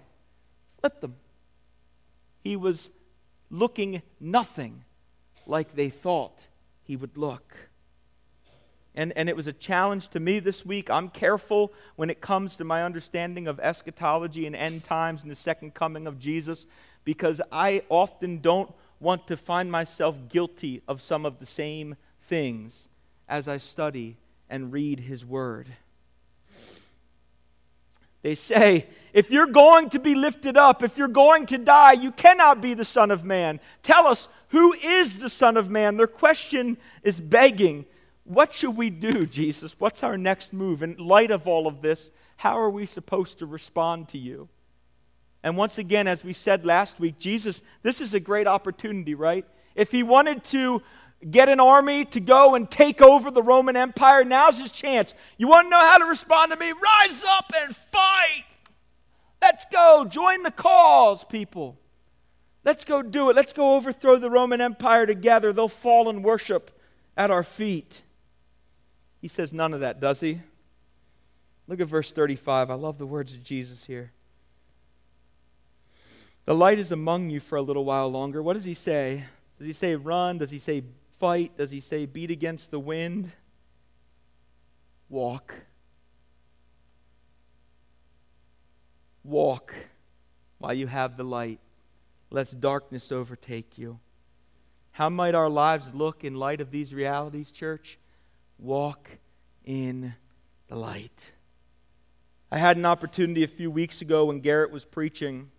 Flipped 0.81 1.01
them. 1.01 1.15
He 2.43 2.55
was 2.55 2.91
looking 3.49 4.01
nothing 4.19 4.83
like 5.45 5.73
they 5.73 5.89
thought 5.89 6.39
he 6.83 6.95
would 6.95 7.17
look. 7.17 7.55
And, 8.95 9.11
and 9.17 9.27
it 9.27 9.35
was 9.35 9.47
a 9.47 9.53
challenge 9.53 10.07
to 10.09 10.19
me 10.19 10.39
this 10.39 10.65
week. 10.65 10.89
I'm 10.89 11.09
careful 11.09 11.73
when 11.97 12.09
it 12.09 12.21
comes 12.21 12.57
to 12.57 12.63
my 12.63 12.83
understanding 12.83 13.47
of 13.47 13.59
eschatology 13.59 14.45
and 14.47 14.55
end 14.55 14.83
times 14.85 15.21
and 15.21 15.29
the 15.29 15.35
second 15.35 15.73
coming 15.73 16.07
of 16.07 16.17
Jesus 16.17 16.65
because 17.03 17.41
I 17.51 17.83
often 17.89 18.39
don't 18.39 18.73
want 18.99 19.27
to 19.27 19.37
find 19.37 19.69
myself 19.69 20.17
guilty 20.29 20.81
of 20.87 21.01
some 21.01 21.25
of 21.25 21.39
the 21.39 21.45
same 21.45 21.97
things 22.21 22.87
as 23.27 23.47
I 23.47 23.57
study 23.57 24.17
and 24.49 24.71
read 24.71 25.01
His 25.01 25.25
Word. 25.25 25.67
They 28.25 28.33
say, 28.33 28.87
if 29.13 29.29
you're 29.29 29.45
going 29.45 29.91
to 29.91 29.99
be 29.99 30.15
lifted 30.15 30.57
up, 30.57 30.81
if 30.81 30.97
you're 30.97 31.07
going 31.07 31.45
to 31.45 31.59
die, 31.59 31.91
you 31.91 32.11
cannot 32.11 32.59
be 32.59 32.73
the 32.73 32.83
Son 32.83 33.11
of 33.11 33.23
Man. 33.23 33.59
Tell 33.83 34.07
us, 34.07 34.29
who 34.47 34.73
is 34.73 35.19
the 35.19 35.29
Son 35.29 35.57
of 35.57 35.69
Man? 35.69 35.95
Their 35.95 36.07
question 36.07 36.79
is 37.03 37.19
begging, 37.19 37.85
what 38.23 38.51
should 38.51 38.75
we 38.75 38.89
do, 38.89 39.27
Jesus? 39.27 39.79
What's 39.79 40.01
our 40.01 40.17
next 40.17 40.53
move? 40.53 40.81
In 40.81 40.95
light 40.97 41.29
of 41.29 41.45
all 41.45 41.67
of 41.67 41.83
this, 41.83 42.09
how 42.37 42.57
are 42.57 42.71
we 42.71 42.87
supposed 42.87 43.37
to 43.37 43.45
respond 43.45 44.07
to 44.07 44.17
you? 44.17 44.49
And 45.43 45.55
once 45.55 45.77
again, 45.77 46.07
as 46.07 46.23
we 46.23 46.33
said 46.33 46.65
last 46.65 46.99
week, 46.99 47.19
Jesus, 47.19 47.61
this 47.83 48.01
is 48.01 48.15
a 48.15 48.19
great 48.19 48.47
opportunity, 48.47 49.13
right? 49.13 49.45
If 49.75 49.91
he 49.91 50.01
wanted 50.01 50.43
to 50.45 50.81
get 51.29 51.49
an 51.49 51.59
army 51.59 52.05
to 52.05 52.19
go 52.19 52.55
and 52.55 52.69
take 52.69 53.01
over 53.01 53.31
the 53.31 53.43
Roman 53.43 53.75
Empire. 53.75 54.23
Now's 54.23 54.59
his 54.59 54.71
chance. 54.71 55.13
You 55.37 55.47
want 55.47 55.65
to 55.65 55.69
know 55.69 55.79
how 55.79 55.97
to 55.97 56.05
respond 56.05 56.51
to 56.51 56.57
me? 56.57 56.71
Rise 56.71 57.23
up 57.23 57.51
and 57.61 57.75
fight. 57.75 58.45
Let's 59.41 59.65
go. 59.71 60.05
Join 60.09 60.43
the 60.43 60.51
cause, 60.51 61.23
people. 61.23 61.77
Let's 62.63 62.83
go 62.83 63.01
do 63.01 63.29
it. 63.29 63.35
Let's 63.35 63.53
go 63.53 63.75
overthrow 63.75 64.17
the 64.17 64.29
Roman 64.29 64.59
Empire 64.59 65.05
together. 65.05 65.53
They'll 65.53 65.67
fall 65.67 66.09
and 66.09 66.23
worship 66.23 66.71
at 67.15 67.29
our 67.29 67.43
feet. 67.43 68.01
He 69.21 69.27
says 69.27 69.53
none 69.53 69.73
of 69.73 69.81
that, 69.81 69.99
does 69.99 70.19
he? 70.19 70.41
Look 71.67 71.79
at 71.79 71.87
verse 71.87 72.11
35. 72.11 72.69
I 72.69 72.73
love 72.75 72.97
the 72.97 73.05
words 73.05 73.33
of 73.33 73.43
Jesus 73.43 73.85
here. 73.85 74.11
The 76.45 76.53
light 76.53 76.77
is 76.77 76.91
among 76.91 77.31
you 77.31 77.39
for 77.39 77.55
a 77.55 77.61
little 77.61 77.85
while 77.85 78.07
longer. 78.07 78.41
What 78.41 78.53
does 78.53 78.65
he 78.65 78.75
say? 78.75 79.23
Does 79.57 79.67
he 79.67 79.73
say 79.73 79.95
run? 79.95 80.37
Does 80.37 80.51
he 80.51 80.59
say 80.59 80.83
fight? 81.19 81.57
Does 81.57 81.71
he 81.71 81.79
say 81.79 82.05
beat 82.05 82.31
against 82.31 82.71
the 82.71 82.79
wind? 82.79 83.31
Walk. 85.09 85.53
Walk 89.23 89.73
while 90.57 90.73
you 90.73 90.87
have 90.87 91.17
the 91.17 91.23
light, 91.23 91.59
lest 92.29 92.59
darkness 92.59 93.11
overtake 93.11 93.77
you. 93.77 93.99
How 94.91 95.09
might 95.09 95.35
our 95.35 95.49
lives 95.49 95.93
look 95.93 96.23
in 96.23 96.35
light 96.35 96.61
of 96.61 96.71
these 96.71 96.93
realities, 96.93 97.51
church? 97.51 97.97
Walk 98.57 99.09
in 99.65 100.13
the 100.67 100.75
light. 100.75 101.31
I 102.51 102.57
had 102.57 102.77
an 102.77 102.85
opportunity 102.85 103.43
a 103.43 103.47
few 103.47 103.69
weeks 103.69 104.01
ago 104.01 104.25
when 104.25 104.39
Garrett 104.39 104.71
was 104.71 104.85
preaching 104.85 105.51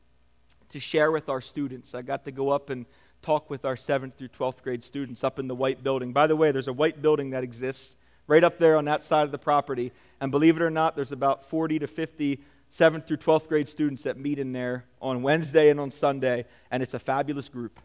to 0.70 0.80
share 0.80 1.10
with 1.10 1.28
our 1.28 1.40
students. 1.40 1.94
I 1.94 2.02
got 2.02 2.24
to 2.24 2.32
go 2.32 2.48
up 2.50 2.70
and 2.70 2.86
talk 3.22 3.50
with 3.50 3.64
our 3.64 3.76
7th 3.76 4.14
through 4.14 4.28
12th 4.28 4.62
grade 4.62 4.84
students 4.84 5.24
up 5.24 5.38
in 5.38 5.48
the 5.48 5.54
white 5.54 5.82
building. 5.82 6.12
By 6.12 6.26
the 6.26 6.36
way, 6.36 6.52
there's 6.52 6.68
a 6.68 6.72
white 6.72 7.02
building 7.02 7.30
that 7.30 7.44
exists 7.44 7.96
right 8.26 8.42
up 8.42 8.58
there 8.58 8.76
on 8.76 8.84
that 8.86 9.04
side 9.04 9.24
of 9.24 9.32
the 9.32 9.38
property. 9.38 9.92
And 10.20 10.30
believe 10.30 10.56
it 10.56 10.62
or 10.62 10.70
not, 10.70 10.96
there's 10.96 11.12
about 11.12 11.44
40 11.44 11.80
to 11.80 11.86
50 11.86 12.40
7th 12.70 13.06
through 13.06 13.18
12th 13.18 13.48
grade 13.48 13.68
students 13.68 14.02
that 14.02 14.18
meet 14.18 14.38
in 14.38 14.52
there 14.52 14.84
on 15.00 15.22
Wednesday 15.22 15.70
and 15.70 15.78
on 15.78 15.90
Sunday, 15.90 16.44
and 16.70 16.82
it's 16.82 16.94
a 16.94 16.98
fabulous 16.98 17.48
group. 17.48 17.80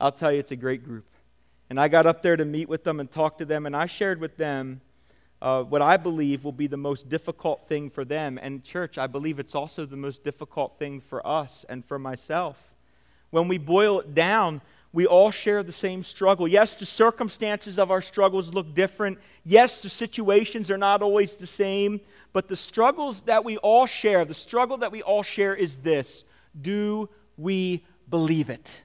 I'll 0.00 0.12
tell 0.12 0.30
you, 0.30 0.38
it's 0.38 0.52
a 0.52 0.56
great 0.56 0.84
group. 0.84 1.06
And 1.70 1.80
I 1.80 1.88
got 1.88 2.06
up 2.06 2.22
there 2.22 2.36
to 2.36 2.44
meet 2.44 2.68
with 2.68 2.84
them 2.84 3.00
and 3.00 3.10
talk 3.10 3.38
to 3.38 3.44
them, 3.44 3.66
and 3.66 3.74
I 3.74 3.86
shared 3.86 4.20
with 4.20 4.36
them 4.36 4.80
uh, 5.40 5.62
what 5.62 5.82
I 5.82 5.96
believe 5.96 6.44
will 6.44 6.52
be 6.52 6.66
the 6.66 6.76
most 6.76 7.08
difficult 7.08 7.68
thing 7.68 7.90
for 7.90 8.04
them. 8.04 8.38
And, 8.40 8.64
church, 8.64 8.98
I 8.98 9.06
believe 9.06 9.38
it's 9.38 9.54
also 9.54 9.86
the 9.86 9.96
most 9.96 10.24
difficult 10.24 10.78
thing 10.78 11.00
for 11.00 11.26
us 11.26 11.64
and 11.68 11.84
for 11.84 11.98
myself. 11.98 12.74
When 13.30 13.48
we 13.48 13.58
boil 13.58 14.00
it 14.00 14.14
down, 14.14 14.60
we 14.92 15.06
all 15.06 15.30
share 15.30 15.62
the 15.62 15.72
same 15.72 16.02
struggle. 16.02 16.48
Yes, 16.48 16.78
the 16.78 16.86
circumstances 16.86 17.78
of 17.78 17.90
our 17.90 18.00
struggles 18.00 18.54
look 18.54 18.74
different. 18.74 19.18
Yes, 19.44 19.82
the 19.82 19.90
situations 19.90 20.70
are 20.70 20.78
not 20.78 21.02
always 21.02 21.36
the 21.36 21.46
same. 21.46 22.00
But 22.32 22.48
the 22.48 22.56
struggles 22.56 23.22
that 23.22 23.44
we 23.44 23.56
all 23.58 23.86
share, 23.86 24.24
the 24.24 24.34
struggle 24.34 24.78
that 24.78 24.92
we 24.92 25.02
all 25.02 25.22
share 25.22 25.54
is 25.54 25.78
this 25.78 26.24
Do 26.58 27.08
we 27.36 27.84
believe 28.08 28.50
it? 28.50 28.80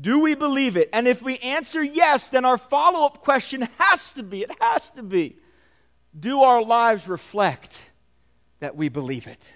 Do 0.00 0.20
we 0.20 0.34
believe 0.34 0.76
it? 0.76 0.88
And 0.92 1.06
if 1.06 1.22
we 1.22 1.38
answer 1.38 1.82
yes, 1.82 2.28
then 2.28 2.44
our 2.44 2.58
follow 2.58 3.06
up 3.06 3.20
question 3.20 3.68
has 3.78 4.12
to 4.12 4.22
be 4.22 4.42
it 4.42 4.50
has 4.60 4.90
to 4.90 5.02
be 5.02 5.36
do 6.18 6.42
our 6.42 6.62
lives 6.62 7.08
reflect 7.08 7.90
that 8.60 8.76
we 8.76 8.88
believe 8.88 9.26
it? 9.26 9.52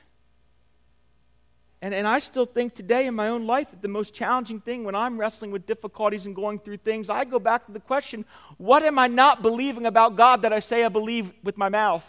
And, 1.87 1.95
and 1.95 2.05
I 2.05 2.19
still 2.19 2.47
think 2.47 2.75
today 2.75 3.07
in 3.07 3.15
my 3.15 3.29
own 3.29 3.47
life 3.47 3.71
that 3.71 3.81
the 3.81 3.87
most 3.87 4.13
challenging 4.13 4.61
thing 4.61 4.83
when 4.83 4.97
I'm 4.97 5.17
wrestling 5.17 5.53
with 5.53 5.67
difficulties 5.67 6.27
and 6.27 6.35
going 6.35 6.59
through 6.59 6.79
things, 6.79 7.09
I 7.09 7.25
go 7.25 7.39
back 7.39 7.65
to 7.67 7.73
the 7.73 7.79
question 7.79 8.25
what 8.57 8.83
am 8.83 8.99
I 8.99 9.07
not 9.07 9.41
believing 9.41 9.87
about 9.87 10.17
God 10.17 10.43
that 10.43 10.53
I 10.53 10.59
say 10.59 10.83
I 10.83 10.89
believe 10.89 11.33
with 11.45 11.57
my 11.57 11.69
mouth, 11.69 12.05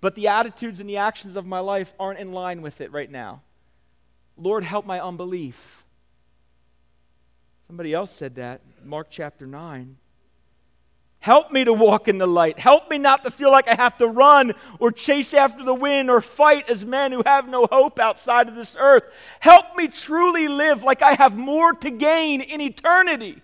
but 0.00 0.14
the 0.14 0.28
attitudes 0.28 0.80
and 0.80 0.88
the 0.88 0.98
actions 0.98 1.34
of 1.34 1.44
my 1.44 1.58
life 1.58 1.92
aren't 1.98 2.20
in 2.20 2.30
line 2.30 2.62
with 2.62 2.80
it 2.80 2.92
right 2.92 3.10
now? 3.10 3.42
Lord, 4.36 4.62
help 4.62 4.86
my 4.86 5.00
unbelief. 5.00 5.84
Somebody 7.66 7.92
else 7.92 8.12
said 8.12 8.36
that, 8.36 8.60
Mark 8.84 9.08
chapter 9.10 9.44
9. 9.44 9.96
Help 11.20 11.52
me 11.52 11.64
to 11.64 11.72
walk 11.72 12.08
in 12.08 12.16
the 12.16 12.26
light. 12.26 12.58
Help 12.58 12.90
me 12.90 12.96
not 12.96 13.24
to 13.24 13.30
feel 13.30 13.50
like 13.50 13.68
I 13.68 13.74
have 13.74 13.98
to 13.98 14.06
run 14.06 14.52
or 14.78 14.90
chase 14.90 15.34
after 15.34 15.62
the 15.62 15.74
wind 15.74 16.10
or 16.10 16.22
fight 16.22 16.70
as 16.70 16.84
men 16.84 17.12
who 17.12 17.22
have 17.26 17.46
no 17.46 17.66
hope 17.70 17.98
outside 17.98 18.48
of 18.48 18.54
this 18.54 18.74
earth. 18.78 19.04
Help 19.38 19.76
me 19.76 19.86
truly 19.88 20.48
live 20.48 20.82
like 20.82 21.02
I 21.02 21.12
have 21.12 21.36
more 21.36 21.74
to 21.74 21.90
gain 21.90 22.40
in 22.40 22.62
eternity 22.62 23.42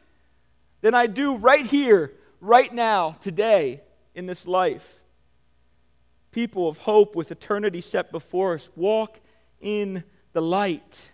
than 0.81 0.95
I 0.95 1.07
do 1.07 1.37
right 1.37 1.66
here, 1.66 2.12
right 2.41 2.72
now, 2.72 3.16
today, 3.20 3.83
in 4.14 4.24
this 4.24 4.47
life. 4.47 5.03
People 6.31 6.68
of 6.68 6.79
hope 6.79 7.14
with 7.14 7.31
eternity 7.31 7.83
set 7.83 8.11
before 8.11 8.55
us, 8.55 8.70
walk 8.74 9.20
in 9.61 10.03
the 10.33 10.41
light. 10.43 11.11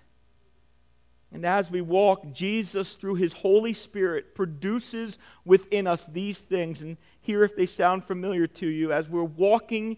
And 1.33 1.47
as 1.47 1.71
we 1.71 1.81
walk, 1.81 2.33
Jesus, 2.33 2.95
through 2.97 3.15
his 3.15 3.33
Holy 3.33 3.73
Spirit, 3.73 4.35
produces 4.35 5.19
within 5.45 5.87
us 5.87 6.07
these 6.07 6.43
things. 6.43 6.83
And 6.83 6.99
here, 7.21 7.43
if 7.43 7.57
they 7.57 7.67
sound 7.67 8.05
familiar 8.05 8.47
to 8.47 8.67
you, 8.67 8.93
as 8.93 9.09
we're 9.09 9.25
walking 9.25 9.97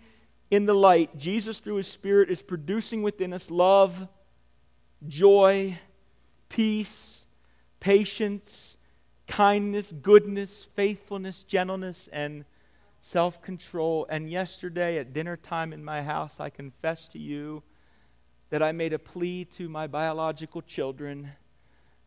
in 0.51 0.66
the 0.66 0.74
light, 0.74 1.16
Jesus, 1.18 1.59
through 1.59 1.76
his 1.76 1.89
Spirit, 1.89 2.30
is 2.30 2.41
producing 2.41 3.03
within 3.03 3.32
us 3.32 3.51
love, 3.51 4.07
joy, 5.09 5.78
peace, 6.49 7.24
patience, 7.80 8.76
kindness, 9.26 9.91
goodness, 9.91 10.68
faithfulness, 10.76 11.43
gentleness, 11.43 12.09
and 12.12 12.45
self 13.01 13.43
control. 13.43 14.07
And 14.09 14.30
yesterday 14.30 14.99
at 14.99 15.12
dinner 15.12 15.37
time 15.37 15.72
in 15.72 15.85
my 15.85 16.03
house, 16.03 16.39
I 16.39 16.49
confess 16.49 17.09
to 17.09 17.18
you 17.18 17.62
that 18.51 18.63
I 18.63 18.73
made 18.73 18.93
a 18.93 18.99
plea 18.99 19.45
to 19.57 19.69
my 19.69 19.87
biological 19.87 20.63
children 20.63 21.33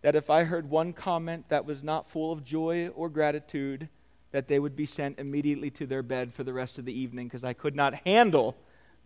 that 0.02 0.16
if 0.16 0.30
I 0.30 0.44
heard 0.44 0.70
one 0.70 0.94
comment 0.94 1.50
that 1.50 1.66
was 1.66 1.84
not 1.84 2.10
full 2.10 2.32
of 2.32 2.44
joy 2.44 2.90
or 2.90 3.10
gratitude, 3.10 3.90
that 4.32 4.48
they 4.48 4.60
would 4.60 4.76
be 4.76 4.86
sent 4.86 5.20
immediately 5.20 5.70
to 5.72 5.86
their 5.86 6.04
bed 6.04 6.34
for 6.34 6.44
the 6.44 6.54
rest 6.54 6.78
of 6.78 6.86
the 6.86 6.98
evening 6.98 7.28
because 7.28 7.44
I 7.44 7.54
could 7.54 7.76
not 7.76 7.94
handle 8.06 8.56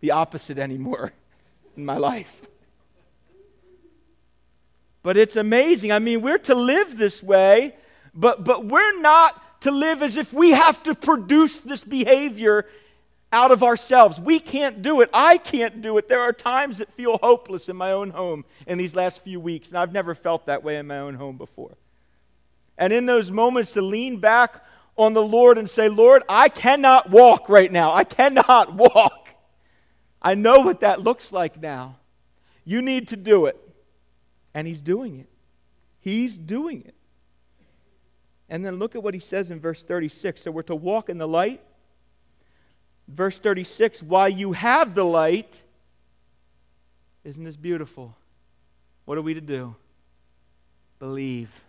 the 0.00 0.10
opposite 0.10 0.58
anymore 0.58 1.12
in 1.76 1.84
my 1.84 1.96
life. 1.96 2.42
But 5.02 5.16
it's 5.16 5.36
amazing. 5.36 5.90
I 5.90 5.98
mean, 5.98 6.22
we're 6.22 6.38
to 6.38 6.54
live 6.54 6.96
this 6.96 7.22
way, 7.22 7.74
but, 8.14 8.44
but 8.44 8.66
we're 8.66 9.00
not 9.00 9.60
to 9.62 9.70
live 9.70 10.02
as 10.02 10.16
if 10.16 10.32
we 10.32 10.50
have 10.50 10.82
to 10.84 10.94
produce 10.94 11.60
this 11.60 11.82
behavior 11.82 12.66
out 13.32 13.50
of 13.50 13.62
ourselves. 13.62 14.20
We 14.20 14.38
can't 14.38 14.82
do 14.82 15.00
it. 15.00 15.10
I 15.12 15.38
can't 15.38 15.80
do 15.80 15.96
it. 15.98 16.08
There 16.08 16.20
are 16.20 16.32
times 16.32 16.78
that 16.78 16.92
feel 16.92 17.18
hopeless 17.18 17.68
in 17.68 17.76
my 17.76 17.92
own 17.92 18.10
home 18.10 18.44
in 18.66 18.78
these 18.78 18.94
last 18.94 19.24
few 19.24 19.40
weeks, 19.40 19.68
and 19.68 19.78
I've 19.78 19.92
never 19.92 20.14
felt 20.14 20.46
that 20.46 20.62
way 20.62 20.76
in 20.76 20.86
my 20.86 20.98
own 20.98 21.14
home 21.14 21.38
before. 21.38 21.76
And 22.76 22.92
in 22.92 23.06
those 23.06 23.30
moments, 23.30 23.72
to 23.72 23.82
lean 23.82 24.18
back 24.18 24.62
on 24.96 25.14
the 25.14 25.22
Lord 25.22 25.56
and 25.56 25.68
say, 25.68 25.88
Lord, 25.88 26.22
I 26.28 26.48
cannot 26.48 27.10
walk 27.10 27.48
right 27.48 27.72
now. 27.72 27.92
I 27.92 28.04
cannot 28.04 28.74
walk. 28.94 29.30
I 30.20 30.34
know 30.34 30.60
what 30.60 30.80
that 30.80 31.00
looks 31.00 31.32
like 31.32 31.60
now. 31.60 31.96
You 32.64 32.82
need 32.82 33.08
to 33.08 33.16
do 33.16 33.46
it. 33.46 33.58
And 34.54 34.66
He's 34.66 34.80
doing 34.80 35.18
it. 35.18 35.28
He's 36.00 36.36
doing 36.36 36.82
it. 36.86 36.94
And 38.48 38.64
then 38.64 38.78
look 38.78 38.94
at 38.94 39.02
what 39.02 39.14
He 39.14 39.20
says 39.20 39.50
in 39.50 39.60
verse 39.60 39.82
36. 39.82 40.42
So 40.42 40.50
we're 40.50 40.62
to 40.62 40.76
walk 40.76 41.08
in 41.08 41.16
the 41.16 41.28
light 41.28 41.62
Verse 43.12 43.38
36 43.38 44.02
While 44.02 44.28
you 44.28 44.52
have 44.52 44.94
the 44.94 45.04
light, 45.04 45.62
isn't 47.24 47.44
this 47.44 47.56
beautiful? 47.56 48.16
What 49.04 49.18
are 49.18 49.22
we 49.22 49.34
to 49.34 49.40
do? 49.40 49.76
Believe. 50.98 51.64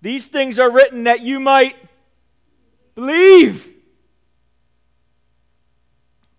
These 0.00 0.28
things 0.28 0.58
are 0.58 0.70
written 0.70 1.04
that 1.04 1.20
you 1.20 1.40
might 1.40 1.76
believe. 2.94 3.68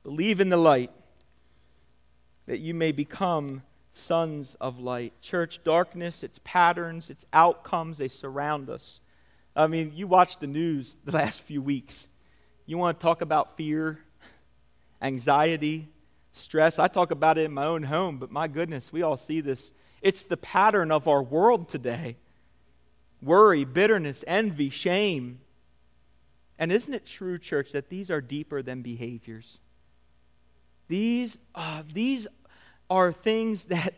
Believe 0.03 0.39
in 0.39 0.49
the 0.49 0.57
light, 0.57 0.91
that 2.45 2.59
you 2.59 2.73
may 2.73 2.93
become 2.93 3.61
sons 3.91 4.55
of 4.61 4.79
light. 4.79 5.13
Church, 5.21 5.59
darkness, 5.65 6.23
its 6.23 6.39
patterns, 6.45 7.09
its 7.09 7.25
outcomes, 7.33 7.97
they 7.97 8.07
surround 8.07 8.69
us. 8.69 9.01
I 9.53 9.67
mean, 9.67 9.91
you 9.95 10.07
watch 10.07 10.39
the 10.39 10.47
news 10.47 10.97
the 11.03 11.11
last 11.11 11.41
few 11.41 11.61
weeks. 11.61 12.07
You 12.69 12.77
want 12.77 12.99
to 12.99 13.01
talk 13.01 13.21
about 13.21 13.55
fear, 13.55 13.97
anxiety, 15.01 15.87
stress? 16.33 16.79
I 16.79 16.89
talk 16.89 17.11
about 17.11 17.37
it 17.37 17.45
in 17.45 17.53
my 17.53 17.65
own 17.65 17.83
home, 17.83 18.17
but 18.17 18.29
my 18.29 18.49
goodness, 18.49 18.91
we 18.91 19.03
all 19.03 19.15
see 19.15 19.39
this. 19.39 19.71
It's 20.01 20.25
the 20.25 20.35
pattern 20.35 20.91
of 20.91 21.07
our 21.07 21.23
world 21.23 21.69
today 21.69 22.17
worry, 23.21 23.63
bitterness, 23.63 24.23
envy, 24.27 24.69
shame. 24.69 25.39
And 26.59 26.71
isn't 26.71 26.93
it 26.93 27.05
true, 27.05 27.39
church, 27.39 27.71
that 27.71 27.89
these 27.89 28.11
are 28.11 28.21
deeper 28.21 28.61
than 28.61 28.81
behaviors? 28.81 29.59
These, 30.89 31.37
uh, 31.55 31.83
these 31.91 32.27
are 32.89 33.13
things 33.13 33.65
that 33.67 33.93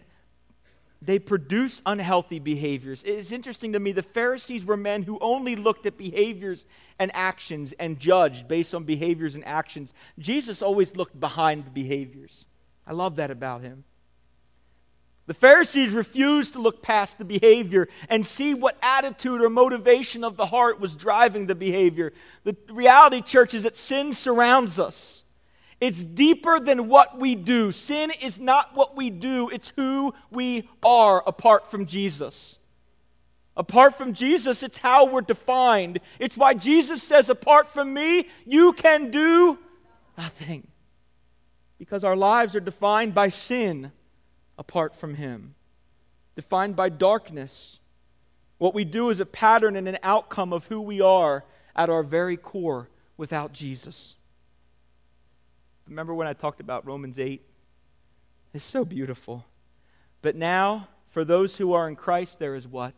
they 1.02 1.18
produce 1.18 1.82
unhealthy 1.86 2.39
behaviors. 2.39 3.04
It's 3.04 3.32
interesting 3.32 3.74
to 3.74 3.80
me, 3.80 3.93
the 3.93 4.04
Pharisees 4.04 4.66
were 4.66 4.76
men 4.76 5.04
who 5.04 5.18
only 5.22 5.56
looked 5.56 5.86
at 5.86 5.97
behaviors 5.97 6.66
and 7.00 7.10
actions 7.14 7.74
and 7.80 7.97
judged 7.97 8.47
based 8.47 8.76
on 8.76 8.84
behaviors 8.84 9.36
and 9.36 9.45
actions. 9.45 9.93
Jesus 10.18 10.62
always 10.62 10.95
looked 10.97 11.18
behind 11.18 11.66
the 11.66 11.72
behaviors. 11.72 12.45
I 12.86 12.93
love 12.93 13.16
that 13.16 13.32
about 13.32 13.62
him. 13.62 13.86
The 15.30 15.36
Pharisees 15.36 15.93
refused 15.93 16.54
to 16.54 16.60
look 16.60 16.82
past 16.82 17.20
the 17.20 17.24
behavior 17.24 17.88
and 18.10 18.26
see 18.26 18.56
what 18.56 18.78
attitude 18.82 19.41
or 19.41 19.50
motivation 19.50 20.24
of 20.24 20.38
the 20.38 20.47
heart 20.47 20.80
was 20.80 20.95
driving 20.95 21.45
the 21.45 21.54
behavior. 21.54 22.14
The 22.43 22.58
reality, 22.68 23.22
church, 23.22 23.54
is 23.54 23.62
that 23.64 23.78
sin 23.78 24.16
surrounds 24.16 24.80
us. 24.80 25.18
It's 25.80 26.04
deeper 26.04 26.60
than 26.60 26.90
what 26.90 27.18
we 27.18 27.36
do. 27.36 27.72
Sin 27.72 28.12
is 28.22 28.40
not 28.40 28.76
what 28.76 28.98
we 28.98 29.10
do, 29.10 29.50
it's 29.50 29.72
who 29.76 30.14
we 30.30 30.68
are 30.84 31.24
apart 31.26 31.70
from 31.72 31.86
Jesus. 31.86 32.58
Apart 33.56 33.96
from 33.96 34.14
Jesus, 34.14 34.64
it's 34.64 34.78
how 34.78 35.06
we're 35.06 35.22
defined. 35.22 36.00
It's 36.18 36.38
why 36.38 36.54
Jesus 36.54 37.04
says, 37.04 37.30
Apart 37.30 37.68
from 37.68 37.94
me, 37.94 38.28
you 38.46 38.74
can 38.74 39.12
do 39.12 39.60
nothing. 40.18 40.68
Because 41.78 42.04
our 42.04 42.16
lives 42.16 42.56
are 42.56 42.62
defined 42.62 43.14
by 43.14 43.30
sin 43.30 43.92
apart 44.58 44.96
from 44.96 45.16
Him, 45.16 45.56
defined 46.36 46.76
by 46.76 46.90
darkness. 46.90 47.80
What 48.58 48.74
we 48.74 48.84
do 48.86 49.10
is 49.10 49.20
a 49.22 49.26
pattern 49.26 49.76
and 49.78 49.88
an 49.88 49.98
outcome 50.04 50.52
of 50.52 50.66
who 50.68 50.82
we 50.82 51.00
are 51.00 51.46
at 51.76 51.90
our 51.90 52.04
very 52.04 52.36
core 52.38 52.90
without 53.18 53.54
Jesus. 53.54 54.16
Remember 55.90 56.14
when 56.14 56.28
I 56.28 56.34
talked 56.34 56.60
about 56.60 56.86
Romans 56.86 57.18
8? 57.18 57.42
It's 58.54 58.64
so 58.64 58.86
beautiful. 58.86 59.46
But 60.22 60.36
now, 60.36 60.88
for 61.08 61.26
those 61.26 61.58
who 61.58 61.74
are 61.74 61.88
in 61.88 61.96
Christ, 61.96 62.38
there 62.38 62.54
is 62.54 62.68
what? 62.68 62.94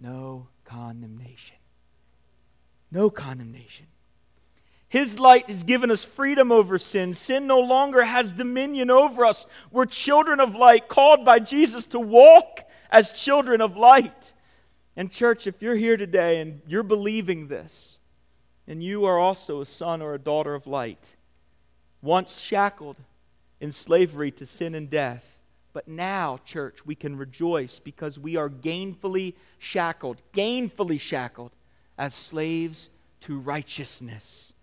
No 0.00 0.48
condemnation. 0.64 1.56
No 2.92 3.10
condemnation. 3.10 3.86
His 4.88 5.18
light 5.18 5.46
has 5.48 5.64
given 5.64 5.90
us 5.90 6.04
freedom 6.04 6.52
over 6.52 6.78
sin. 6.78 7.14
Sin 7.14 7.48
no 7.48 7.58
longer 7.58 8.02
has 8.02 8.30
dominion 8.30 8.88
over 8.88 9.24
us. 9.24 9.46
We're 9.72 9.86
children 9.86 10.38
of 10.38 10.54
light, 10.54 10.88
called 10.88 11.24
by 11.24 11.40
Jesus 11.40 11.86
to 11.88 11.98
walk 11.98 12.60
as 12.88 13.12
children 13.12 13.60
of 13.60 13.76
light. 13.76 14.32
And, 14.94 15.10
church, 15.10 15.48
if 15.48 15.60
you're 15.60 15.74
here 15.74 15.96
today 15.96 16.40
and 16.40 16.62
you're 16.68 16.84
believing 16.84 17.48
this, 17.48 17.98
and 18.68 18.82
you 18.82 19.04
are 19.04 19.18
also 19.18 19.60
a 19.60 19.66
son 19.66 20.02
or 20.02 20.14
a 20.14 20.18
daughter 20.18 20.54
of 20.54 20.68
light, 20.68 21.15
once 22.06 22.40
shackled 22.40 22.96
in 23.60 23.72
slavery 23.72 24.30
to 24.30 24.46
sin 24.46 24.74
and 24.74 24.88
death, 24.88 25.38
but 25.74 25.88
now, 25.88 26.40
church, 26.46 26.86
we 26.86 26.94
can 26.94 27.18
rejoice 27.18 27.78
because 27.78 28.18
we 28.18 28.36
are 28.36 28.48
gainfully 28.48 29.34
shackled, 29.58 30.22
gainfully 30.32 30.98
shackled 30.98 31.52
as 31.98 32.14
slaves 32.14 32.88
to 33.20 33.38
righteousness. 33.38 34.54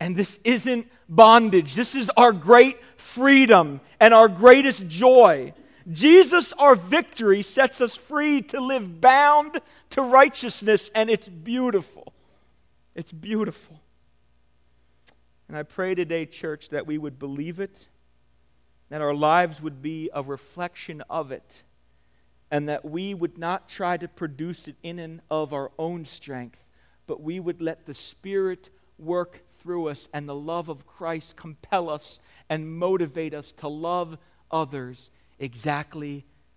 And 0.00 0.16
this 0.16 0.38
isn't 0.44 0.86
bondage. 1.10 1.74
This 1.74 1.94
is 1.94 2.10
our 2.16 2.32
great 2.32 2.78
freedom 2.96 3.82
and 4.00 4.14
our 4.14 4.28
greatest 4.28 4.88
joy. 4.88 5.52
Jesus, 5.92 6.54
our 6.54 6.74
victory, 6.74 7.42
sets 7.42 7.82
us 7.82 7.94
free 7.94 8.40
to 8.42 8.60
live 8.60 9.02
bound 9.02 9.60
to 9.90 10.02
righteousness, 10.02 10.90
and 10.94 11.10
it's 11.10 11.28
beautiful. 11.28 12.14
It's 12.94 13.12
beautiful. 13.12 13.78
And 15.54 15.60
I 15.60 15.62
pray 15.62 15.94
today, 15.94 16.26
church, 16.26 16.70
that 16.70 16.84
we 16.84 16.98
would 16.98 17.16
believe 17.16 17.60
it, 17.60 17.86
that 18.88 19.00
our 19.00 19.14
lives 19.14 19.62
would 19.62 19.80
be 19.82 20.10
a 20.12 20.20
reflection 20.20 21.00
of 21.08 21.30
it, 21.30 21.62
and 22.50 22.68
that 22.68 22.84
we 22.84 23.14
would 23.14 23.38
not 23.38 23.68
try 23.68 23.96
to 23.98 24.08
produce 24.08 24.66
it 24.66 24.74
in 24.82 24.98
and 24.98 25.20
of 25.30 25.52
our 25.52 25.70
own 25.78 26.06
strength, 26.06 26.68
but 27.06 27.22
we 27.22 27.38
would 27.38 27.62
let 27.62 27.86
the 27.86 27.94
Spirit 27.94 28.70
work 28.98 29.44
through 29.60 29.86
us 29.86 30.08
and 30.12 30.28
the 30.28 30.34
love 30.34 30.68
of 30.68 30.88
Christ 30.88 31.36
compel 31.36 31.88
us 31.88 32.18
and 32.48 32.76
motivate 32.76 33.32
us 33.32 33.52
to 33.52 33.68
love 33.68 34.18
others 34.50 35.12
exactly 35.38 36.24